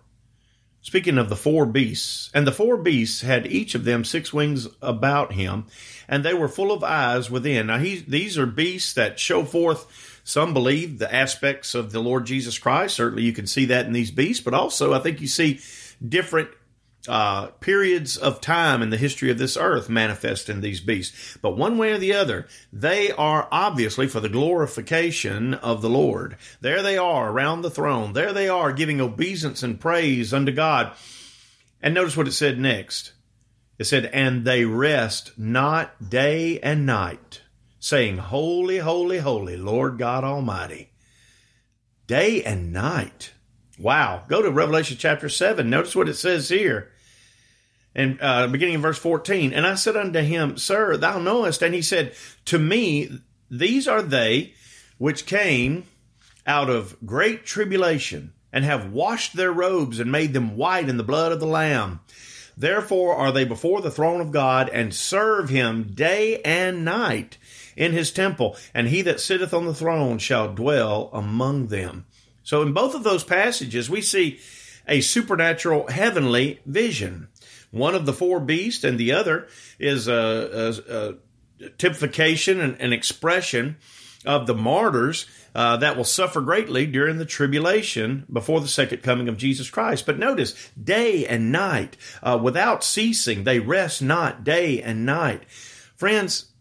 speaking 0.81 1.19
of 1.19 1.29
the 1.29 1.37
four 1.37 1.65
beasts, 1.65 2.31
and 2.35 2.47
the 2.47 2.53
four 2.53 2.77
beasts 2.77 3.21
had 3.21 3.47
each 3.47 3.75
of 3.75 3.85
them 3.85 4.05
six 4.05 4.33
wings 4.33 4.67
about 4.83 5.33
him, 5.33 5.67
and 6.09 6.25
they 6.25 6.35
were 6.35 6.49
full 6.49 6.73
of 6.73 6.83
eyes 6.83 7.31
within. 7.31 7.69
Now, 7.69 7.79
he, 7.79 7.97
these 7.97 8.37
are 8.37 8.47
beasts 8.47 8.93
that 8.95 9.21
show 9.21 9.45
forth, 9.45 10.21
some 10.25 10.53
believe, 10.53 10.99
the 10.99 11.15
aspects 11.15 11.75
of 11.75 11.93
the 11.93 12.01
Lord 12.01 12.27
Jesus 12.27 12.59
Christ. 12.59 12.97
Certainly, 12.97 13.25
you 13.25 13.33
can 13.33 13.47
see 13.47 13.67
that 13.67 13.87
in 13.87 13.93
these 13.93 14.11
beasts, 14.11 14.43
but 14.43 14.55
also 14.55 14.93
I 14.93 14.99
think 14.99 15.21
you 15.21 15.29
see 15.29 15.61
different 16.07 16.51
uh, 17.09 17.49
periods 17.61 18.17
of 18.17 18.41
time 18.41 18.83
in 18.83 18.91
the 18.91 18.97
history 18.97 19.31
of 19.31 19.39
this 19.39 19.57
earth 19.57 19.89
manifest 19.89 20.49
in 20.49 20.61
these 20.61 20.81
beasts. 20.81 21.39
But 21.41 21.57
one 21.57 21.79
way 21.79 21.93
or 21.93 21.99
the 21.99 22.13
other, 22.13 22.47
they 22.73 23.11
are 23.13 23.49
obviously 23.51 24.07
for 24.07 24.21
the 24.21 24.29
glorification 24.29 25.55
of 25.55 25.83
the 25.83 25.91
Lord. 25.91 26.37
There 26.61 26.83
they 26.83 26.99
are 26.99 27.31
around 27.31 27.63
the 27.63 27.71
throne. 27.71 28.13
There 28.13 28.33
they 28.33 28.49
are 28.49 28.73
giving 28.73 29.01
obeisance 29.01 29.63
and 29.63 29.81
praise 29.81 30.33
unto 30.33 30.53
God. 30.53 30.93
And 31.83 31.95
notice 31.95 32.17
what 32.17 32.29
it 32.29 32.33
said 32.33 32.59
next. 32.59 33.13
It 33.79 33.85
said, 33.85 34.07
And 34.07 34.45
they 34.45 34.65
rest 34.65 35.39
not 35.39 36.09
day 36.11 36.59
and 36.61 36.87
night, 36.87 37.43
saying, 37.79 38.19
Holy, 38.19 38.79
holy, 38.79 39.19
holy, 39.19 39.57
Lord 39.57 39.99
God 39.99 40.25
Almighty. 40.25 40.91
Day 42.07 42.43
and 42.43 42.73
night. 42.73 43.33
Wow. 43.79 44.25
Go 44.29 44.41
to 44.43 44.51
Revelation 44.51 44.97
chapter 44.99 45.29
7. 45.29 45.69
Notice 45.69 45.95
what 45.95 46.09
it 46.09 46.15
says 46.15 46.49
here 46.49 46.91
and 47.97 48.19
uh, 48.21 48.47
beginning 48.47 48.75
in 48.75 48.83
verse 48.83 48.99
14. 48.99 49.53
And 49.55 49.67
I 49.67 49.75
said 49.75 49.97
unto 49.97 50.21
him, 50.21 50.59
Sir, 50.59 50.97
thou 50.99 51.19
knowest. 51.19 51.63
And 51.63 51.75
he 51.75 51.83
said, 51.83 52.15
To 52.45 52.59
me, 52.59 53.21
these 53.51 53.89
are 53.89 54.03
they 54.03 54.53
which 54.99 55.27
came 55.27 55.85
out 56.47 56.69
of 56.71 56.97
great 57.05 57.47
tribulation 57.47 58.35
and 58.53 58.65
have 58.65 58.93
washed 58.93 59.35
their 59.35 59.51
robes 59.51 59.99
and 59.99 60.13
made 60.13 60.35
them 60.35 60.57
white 60.57 60.89
in 60.89 60.99
the 60.99 61.03
blood 61.03 61.33
of 61.33 61.41
the 61.41 61.47
Lamb. 61.47 62.01
Therefore 62.57 63.17
are 63.17 63.33
they 63.33 63.45
before 63.45 63.81
the 63.81 63.91
throne 63.91 64.21
of 64.21 64.31
God 64.31 64.69
and 64.69 64.95
serve 64.95 65.49
him 65.49 65.93
day 65.95 66.41
and 66.43 66.85
night 66.85 67.39
in 67.77 67.93
his 67.93 68.11
temple, 68.11 68.57
and 68.73 68.89
he 68.89 69.03
that 69.03 69.21
sitteth 69.21 69.53
on 69.53 69.67
the 69.67 69.75
throne 69.75 70.19
shall 70.19 70.55
dwell 70.55 71.11
among 71.13 71.67
them. 71.67 72.07
So 72.43 72.63
in 72.63 72.73
both 72.73 72.95
of 72.95 73.05
those 73.05 73.25
passages, 73.25 73.91
we 73.91 74.01
see 74.01 74.39
a 74.89 75.01
supernatural 75.01 75.89
heavenly 75.89 76.61
vision 76.65 77.29
one 77.71 77.95
of 77.95 78.07
the 78.07 78.13
four 78.13 78.41
beasts, 78.41 78.85
and 78.85 78.99
the 78.99 79.13
other 79.13 79.49
is 79.79 80.09
a, 80.09 80.75
a, 80.89 81.15
a 81.65 81.69
typification 81.79 82.61
and 82.61 82.81
an 82.81 82.93
expression 82.93 83.77
of 84.25 84.47
the 84.47 84.55
martyrs 84.55 85.27
uh, 85.55 85.77
that 85.79 85.97
will 85.97 86.05
suffer 86.05 86.41
greatly 86.41 86.85
during 86.85 87.19
the 87.19 87.25
tribulation 87.25 88.27
before 88.31 88.61
the 88.61 88.69
second 88.69 89.03
coming 89.03 89.29
of 89.29 89.39
Jesus 89.39 89.71
Christ. 89.71 90.05
But 90.05 90.19
notice, 90.19 90.71
day 90.83 91.27
and 91.27 91.51
night, 91.51 91.97
uh, 92.23 92.39
without 92.43 92.85
ceasing, 92.85 93.45
they 93.45 93.61
rest 93.61 94.03
not 94.03 94.45
day 94.45 94.83
and 94.83 95.07
night. 95.07 95.45
Friends, 95.95 96.53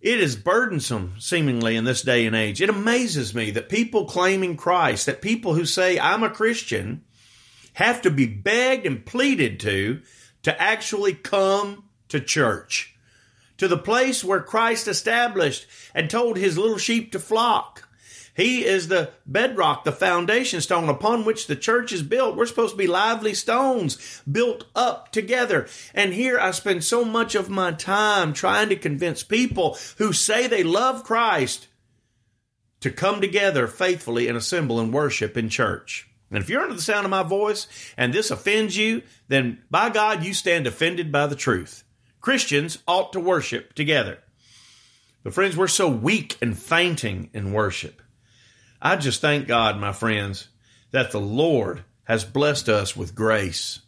it 0.00 0.18
is 0.18 0.34
burdensome, 0.34 1.14
seemingly, 1.18 1.76
in 1.76 1.84
this 1.84 2.02
day 2.02 2.26
and 2.26 2.34
age. 2.34 2.60
It 2.60 2.70
amazes 2.70 3.34
me 3.34 3.50
that 3.52 3.68
people 3.68 4.06
claiming 4.06 4.56
Christ, 4.56 5.06
that 5.06 5.22
people 5.22 5.54
who 5.54 5.64
say, 5.64 5.98
I'm 5.98 6.22
a 6.22 6.30
Christian, 6.30 7.04
have 7.74 8.02
to 8.02 8.10
be 8.10 8.26
begged 8.26 8.86
and 8.86 9.04
pleaded 9.04 9.60
to 9.60 10.02
to 10.42 10.60
actually 10.60 11.14
come 11.14 11.84
to 12.08 12.20
church, 12.20 12.94
to 13.56 13.68
the 13.68 13.78
place 13.78 14.22
where 14.22 14.40
Christ 14.40 14.88
established 14.88 15.66
and 15.94 16.10
told 16.10 16.36
his 16.36 16.58
little 16.58 16.78
sheep 16.78 17.12
to 17.12 17.18
flock. 17.18 17.88
He 18.34 18.64
is 18.64 18.88
the 18.88 19.10
bedrock, 19.26 19.84
the 19.84 19.92
foundation 19.92 20.62
stone 20.62 20.88
upon 20.88 21.24
which 21.24 21.46
the 21.46 21.56
church 21.56 21.92
is 21.92 22.02
built. 22.02 22.34
We're 22.34 22.46
supposed 22.46 22.72
to 22.72 22.78
be 22.78 22.86
lively 22.86 23.34
stones 23.34 24.22
built 24.30 24.64
up 24.74 25.12
together. 25.12 25.68
And 25.94 26.14
here 26.14 26.38
I 26.38 26.52
spend 26.52 26.82
so 26.82 27.04
much 27.04 27.34
of 27.34 27.50
my 27.50 27.72
time 27.72 28.32
trying 28.32 28.70
to 28.70 28.76
convince 28.76 29.22
people 29.22 29.76
who 29.98 30.14
say 30.14 30.46
they 30.46 30.62
love 30.62 31.04
Christ 31.04 31.68
to 32.80 32.90
come 32.90 33.20
together 33.20 33.66
faithfully 33.66 34.28
and 34.28 34.36
assemble 34.36 34.80
and 34.80 34.92
worship 34.94 35.36
in 35.36 35.50
church. 35.50 36.08
And 36.32 36.42
if 36.42 36.48
you're 36.48 36.62
under 36.62 36.74
the 36.74 36.80
sound 36.80 37.04
of 37.04 37.10
my 37.10 37.22
voice 37.22 37.66
and 37.96 38.12
this 38.12 38.30
offends 38.30 38.76
you, 38.76 39.02
then 39.28 39.62
by 39.70 39.90
God, 39.90 40.24
you 40.24 40.32
stand 40.34 40.66
offended 40.66 41.12
by 41.12 41.26
the 41.26 41.36
truth. 41.36 41.84
Christians 42.20 42.78
ought 42.88 43.12
to 43.12 43.20
worship 43.20 43.74
together. 43.74 44.18
But 45.22 45.34
friends, 45.34 45.56
we're 45.56 45.68
so 45.68 45.88
weak 45.88 46.36
and 46.40 46.58
fainting 46.58 47.30
in 47.32 47.52
worship. 47.52 48.02
I 48.80 48.96
just 48.96 49.20
thank 49.20 49.46
God, 49.46 49.78
my 49.78 49.92
friends, 49.92 50.48
that 50.90 51.12
the 51.12 51.20
Lord 51.20 51.84
has 52.04 52.24
blessed 52.24 52.68
us 52.68 52.96
with 52.96 53.14
grace, 53.14 53.80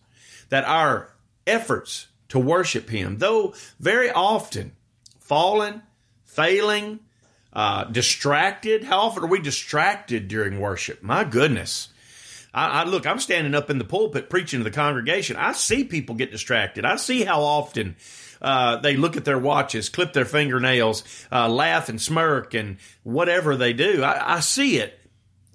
that 0.50 0.64
our 0.64 1.14
efforts 1.46 2.09
to 2.28 2.38
worship 2.38 2.90
Him, 2.90 3.18
though 3.18 3.54
very 3.80 4.11
often 4.11 4.72
fallen, 5.18 5.83
failing, 6.24 7.00
uh, 7.52 7.85
distracted. 7.85 8.85
How 8.85 9.00
often 9.00 9.24
are 9.24 9.28
we 9.28 9.40
distracted 9.40 10.28
during 10.28 10.61
worship? 10.61 11.02
My 11.02 11.24
goodness. 11.24 11.88
I, 12.54 12.68
I, 12.68 12.84
look, 12.84 13.06
I'm 13.06 13.18
standing 13.18 13.54
up 13.54 13.68
in 13.68 13.78
the 13.78 13.84
pulpit 13.84 14.30
preaching 14.30 14.60
to 14.60 14.64
the 14.64 14.70
congregation. 14.70 15.36
I 15.36 15.52
see 15.52 15.84
people 15.84 16.14
get 16.14 16.30
distracted. 16.30 16.84
I 16.84 16.96
see 16.96 17.24
how 17.24 17.42
often 17.42 17.96
uh, 18.40 18.76
they 18.76 18.96
look 18.96 19.16
at 19.16 19.24
their 19.24 19.38
watches, 19.38 19.88
clip 19.88 20.12
their 20.12 20.24
fingernails, 20.24 21.02
uh, 21.32 21.48
laugh 21.48 21.88
and 21.88 22.00
smirk, 22.00 22.54
and 22.54 22.76
whatever 23.02 23.56
they 23.56 23.72
do. 23.72 24.04
I, 24.04 24.36
I 24.36 24.40
see 24.40 24.78
it. 24.78 24.98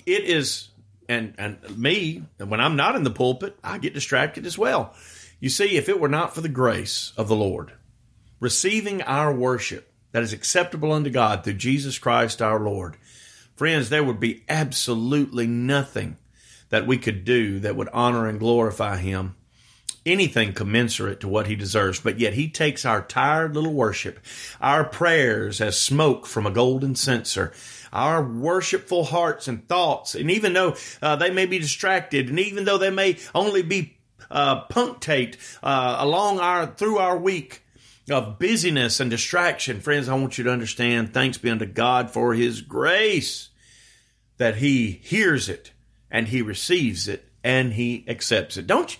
It 0.05 0.23
is, 0.23 0.69
and 1.07 1.35
and 1.37 1.77
me 1.77 2.23
when 2.37 2.59
I'm 2.59 2.75
not 2.75 2.95
in 2.95 3.03
the 3.03 3.11
pulpit, 3.11 3.57
I 3.63 3.77
get 3.77 3.93
distracted 3.93 4.45
as 4.45 4.57
well. 4.57 4.93
You 5.39 5.49
see, 5.49 5.77
if 5.77 5.87
it 5.87 5.99
were 5.99 6.09
not 6.09 6.35
for 6.35 6.41
the 6.41 6.49
grace 6.49 7.13
of 7.15 7.29
the 7.29 7.35
Lord, 7.35 7.71
receiving 8.39 9.01
our 9.03 9.33
worship 9.33 9.93
that 10.11 10.23
is 10.23 10.33
acceptable 10.33 10.91
unto 10.91 11.09
God 11.09 11.43
through 11.43 11.53
Jesus 11.53 11.97
Christ 11.97 12.41
our 12.41 12.59
Lord, 12.59 12.97
friends, 13.55 13.89
there 13.89 14.03
would 14.03 14.19
be 14.19 14.43
absolutely 14.49 15.47
nothing 15.47 16.17
that 16.69 16.87
we 16.87 16.97
could 16.97 17.25
do 17.25 17.59
that 17.59 17.75
would 17.75 17.89
honor 17.89 18.27
and 18.27 18.39
glorify 18.39 18.97
Him 18.97 19.35
anything 20.05 20.53
commensurate 20.53 21.19
to 21.19 21.27
what 21.27 21.47
he 21.47 21.55
deserves, 21.55 21.99
but 21.99 22.19
yet 22.19 22.33
he 22.33 22.49
takes 22.49 22.85
our 22.85 23.01
tired 23.01 23.55
little 23.55 23.73
worship, 23.73 24.19
our 24.61 24.83
prayers 24.83 25.61
as 25.61 25.79
smoke 25.79 26.25
from 26.25 26.45
a 26.45 26.51
golden 26.51 26.95
censer, 26.95 27.51
our 27.91 28.23
worshipful 28.23 29.05
hearts 29.05 29.47
and 29.47 29.67
thoughts, 29.67 30.15
and 30.15 30.29
even 30.31 30.53
though 30.53 30.75
uh, 31.01 31.15
they 31.15 31.29
may 31.29 31.45
be 31.45 31.59
distracted, 31.59 32.29
and 32.29 32.39
even 32.39 32.65
though 32.65 32.77
they 32.77 32.89
may 32.89 33.17
only 33.33 33.61
be 33.61 33.97
uh, 34.31 34.65
punctate 34.67 35.37
uh, 35.63 35.97
along 35.99 36.39
our 36.39 36.67
through 36.67 36.97
our 36.97 37.17
week 37.17 37.63
of 38.09 38.39
busyness 38.39 38.99
and 38.99 39.09
distraction, 39.09 39.79
friends, 39.79 40.09
I 40.09 40.15
want 40.15 40.37
you 40.37 40.43
to 40.45 40.51
understand. 40.51 41.13
Thanks 41.13 41.37
be 41.37 41.49
unto 41.49 41.65
God 41.65 42.11
for 42.11 42.33
His 42.33 42.61
grace 42.61 43.49
that 44.37 44.57
He 44.57 44.91
hears 45.03 45.49
it 45.49 45.71
and 46.11 46.27
He 46.27 46.41
receives 46.41 47.07
it 47.07 47.25
and 47.43 47.73
He 47.73 48.05
accepts 48.07 48.57
it. 48.57 48.67
Don't 48.67 48.93
you? 48.93 48.99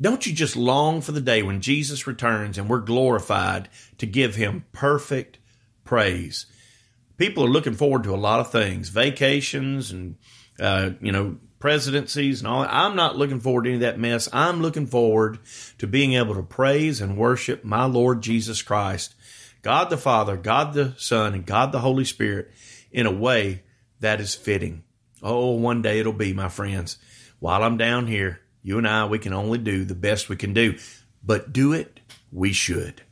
Don't 0.00 0.26
you 0.26 0.32
just 0.32 0.56
long 0.56 1.00
for 1.00 1.12
the 1.12 1.20
day 1.20 1.42
when 1.42 1.60
Jesus 1.60 2.06
returns 2.06 2.58
and 2.58 2.68
we're 2.68 2.80
glorified 2.80 3.68
to 3.98 4.06
give 4.06 4.34
him 4.34 4.64
perfect 4.72 5.38
praise? 5.84 6.46
People 7.16 7.44
are 7.44 7.48
looking 7.48 7.74
forward 7.74 8.04
to 8.04 8.14
a 8.14 8.16
lot 8.16 8.40
of 8.40 8.52
things, 8.52 8.90
vacations 8.90 9.90
and, 9.90 10.16
uh, 10.60 10.90
you 11.00 11.12
know, 11.12 11.38
presidencies 11.58 12.40
and 12.40 12.48
all. 12.48 12.66
I'm 12.68 12.94
not 12.94 13.16
looking 13.16 13.40
forward 13.40 13.64
to 13.64 13.70
any 13.70 13.76
of 13.76 13.80
that 13.80 13.98
mess. 13.98 14.28
I'm 14.32 14.60
looking 14.60 14.86
forward 14.86 15.38
to 15.78 15.86
being 15.86 16.12
able 16.12 16.34
to 16.34 16.42
praise 16.42 17.00
and 17.00 17.16
worship 17.16 17.64
my 17.64 17.86
Lord 17.86 18.20
Jesus 18.20 18.60
Christ, 18.60 19.14
God 19.62 19.88
the 19.88 19.96
Father, 19.96 20.36
God 20.36 20.74
the 20.74 20.94
Son, 20.98 21.32
and 21.32 21.46
God 21.46 21.72
the 21.72 21.80
Holy 21.80 22.04
Spirit 22.04 22.50
in 22.92 23.06
a 23.06 23.10
way 23.10 23.62
that 24.00 24.20
is 24.20 24.34
fitting. 24.34 24.84
Oh, 25.22 25.52
one 25.52 25.82
day 25.82 26.00
it'll 26.00 26.12
be, 26.12 26.32
my 26.32 26.48
friends. 26.48 26.98
While 27.38 27.62
I'm 27.62 27.76
down 27.76 28.06
here, 28.06 28.40
you 28.62 28.78
and 28.78 28.86
I, 28.86 29.06
we 29.06 29.18
can 29.18 29.32
only 29.32 29.58
do 29.58 29.84
the 29.84 29.94
best 29.94 30.28
we 30.28 30.36
can 30.36 30.52
do, 30.52 30.78
but 31.22 31.52
do 31.52 31.72
it, 31.72 32.00
we 32.32 32.52
should. 32.52 33.02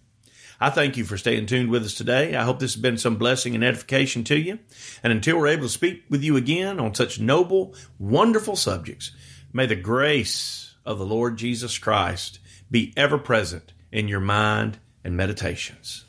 I 0.61 0.71
thank 0.71 0.97
you 0.97 1.05
for 1.05 1.19
staying 1.19 1.47
tuned 1.47 1.71
with 1.71 1.85
us 1.85 1.95
today. 1.95 2.35
I 2.35 2.45
hope 2.45 2.59
this 2.59 2.75
has 2.75 2.81
been 2.81 2.97
some 2.97 3.17
blessing 3.17 3.55
and 3.55 3.65
edification 3.65 4.25
to 4.25 4.39
you. 4.39 4.59
And 5.03 5.13
until 5.13 5.39
we're 5.39 5.49
able 5.49 5.65
to 5.65 5.69
speak 5.69 6.05
with 6.09 6.23
you 6.23 6.37
again 6.37 6.79
on 6.81 6.95
such 6.95 7.21
noble, 7.21 7.75
wonderful 7.99 8.57
subjects, 8.57 9.11
may 9.53 9.67
the 9.67 9.77
grace 9.77 10.75
of 10.87 10.99
the 10.99 11.07
Lord 11.07 11.37
Jesus 11.37 11.77
Christ 11.79 12.39
be 12.71 12.93
ever 12.97 13.19
present 13.19 13.73
in 13.93 14.09
your 14.09 14.21
mind 14.21 14.79
and 15.03 15.17
meditations. 15.17 16.05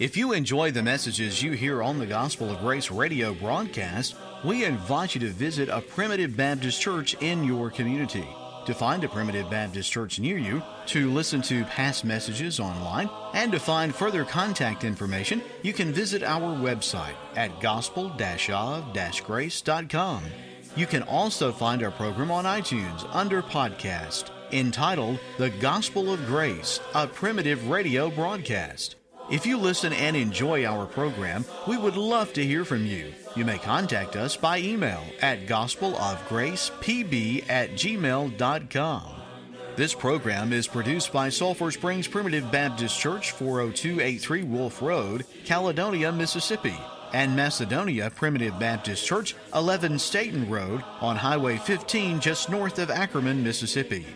If 0.00 0.16
you 0.16 0.32
enjoy 0.32 0.72
the 0.72 0.82
messages 0.82 1.40
you 1.40 1.52
hear 1.52 1.80
on 1.80 2.00
the 2.00 2.06
Gospel 2.06 2.50
of 2.50 2.58
Grace 2.58 2.90
radio 2.90 3.32
broadcast, 3.32 4.16
we 4.42 4.64
invite 4.64 5.14
you 5.14 5.20
to 5.20 5.28
visit 5.28 5.68
a 5.68 5.82
Primitive 5.82 6.36
Baptist 6.36 6.80
church 6.80 7.14
in 7.20 7.44
your 7.44 7.70
community. 7.70 8.26
To 8.66 8.74
find 8.74 9.04
a 9.04 9.08
Primitive 9.08 9.48
Baptist 9.48 9.92
church 9.92 10.18
near 10.18 10.36
you, 10.36 10.60
to 10.86 11.12
listen 11.12 11.42
to 11.42 11.62
past 11.66 12.04
messages 12.04 12.58
online, 12.58 13.08
and 13.34 13.52
to 13.52 13.60
find 13.60 13.94
further 13.94 14.24
contact 14.24 14.82
information, 14.82 15.40
you 15.62 15.72
can 15.72 15.92
visit 15.92 16.24
our 16.24 16.56
website 16.56 17.14
at 17.36 17.60
gospel 17.60 18.10
of 18.10 19.24
grace.com. 19.24 20.24
You 20.74 20.86
can 20.86 21.02
also 21.04 21.52
find 21.52 21.84
our 21.84 21.92
program 21.92 22.32
on 22.32 22.46
iTunes 22.46 23.08
under 23.14 23.42
podcast 23.42 24.30
entitled 24.50 25.20
The 25.38 25.50
Gospel 25.50 26.12
of 26.12 26.26
Grace, 26.26 26.80
a 26.94 27.06
primitive 27.06 27.68
radio 27.68 28.10
broadcast. 28.10 28.96
If 29.30 29.46
you 29.46 29.56
listen 29.56 29.94
and 29.94 30.14
enjoy 30.16 30.66
our 30.66 30.84
program, 30.84 31.46
we 31.66 31.78
would 31.78 31.96
love 31.96 32.34
to 32.34 32.44
hear 32.44 32.64
from 32.64 32.84
you. 32.84 33.14
You 33.34 33.46
may 33.46 33.58
contact 33.58 34.16
us 34.16 34.36
by 34.36 34.58
email 34.58 35.02
at 35.22 35.46
gospelofgracepb 35.46 37.44
at 37.48 37.70
gmail.com. 37.70 39.02
This 39.76 39.94
program 39.94 40.52
is 40.52 40.68
produced 40.68 41.10
by 41.10 41.30
Sulphur 41.30 41.70
Springs 41.70 42.06
Primitive 42.06 42.52
Baptist 42.52 43.00
Church, 43.00 43.32
40283 43.32 44.42
Wolf 44.42 44.82
Road, 44.82 45.24
Caledonia, 45.44 46.12
Mississippi, 46.12 46.76
and 47.14 47.34
Macedonia 47.34 48.10
Primitive 48.10 48.58
Baptist 48.58 49.06
Church, 49.06 49.34
11 49.54 49.98
Staten 49.98 50.50
Road, 50.50 50.84
on 51.00 51.16
Highway 51.16 51.56
15 51.56 52.20
just 52.20 52.50
north 52.50 52.78
of 52.78 52.90
Ackerman, 52.90 53.42
Mississippi. 53.42 54.06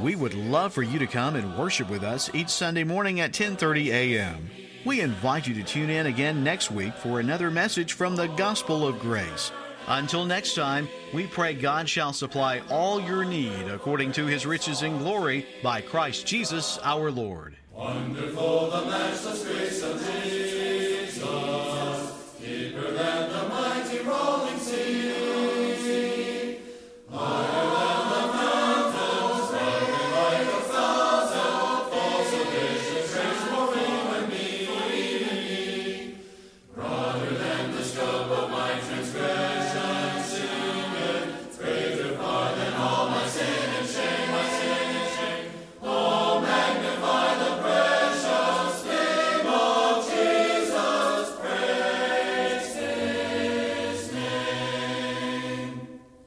We 0.00 0.16
would 0.16 0.34
love 0.34 0.72
for 0.72 0.82
you 0.82 0.98
to 0.98 1.06
come 1.06 1.36
and 1.36 1.58
worship 1.58 1.90
with 1.90 2.02
us 2.02 2.30
each 2.34 2.48
Sunday 2.48 2.82
morning 2.82 3.20
at 3.20 3.32
10:30 3.32 3.88
a.m. 3.92 4.50
We 4.84 5.00
invite 5.00 5.46
you 5.46 5.54
to 5.54 5.62
tune 5.62 5.90
in 5.90 6.06
again 6.06 6.42
next 6.42 6.70
week 6.70 6.94
for 6.94 7.20
another 7.20 7.50
message 7.50 7.92
from 7.92 8.16
the 8.16 8.26
Gospel 8.28 8.86
of 8.86 8.98
Grace. 8.98 9.52
Until 9.86 10.24
next 10.24 10.54
time, 10.54 10.88
we 11.12 11.26
pray 11.26 11.54
God 11.54 11.88
shall 11.88 12.12
supply 12.12 12.62
all 12.70 13.00
your 13.00 13.24
need 13.24 13.68
according 13.68 14.12
to 14.12 14.26
his 14.26 14.46
riches 14.46 14.82
in 14.82 14.98
glory 14.98 15.46
by 15.62 15.80
Christ 15.80 16.26
Jesus 16.26 16.78
our 16.82 17.10
Lord. 17.10 17.56
Wonderful 17.72 18.70
the 18.70 18.86
matchless 18.86 19.44
grace 19.44 19.82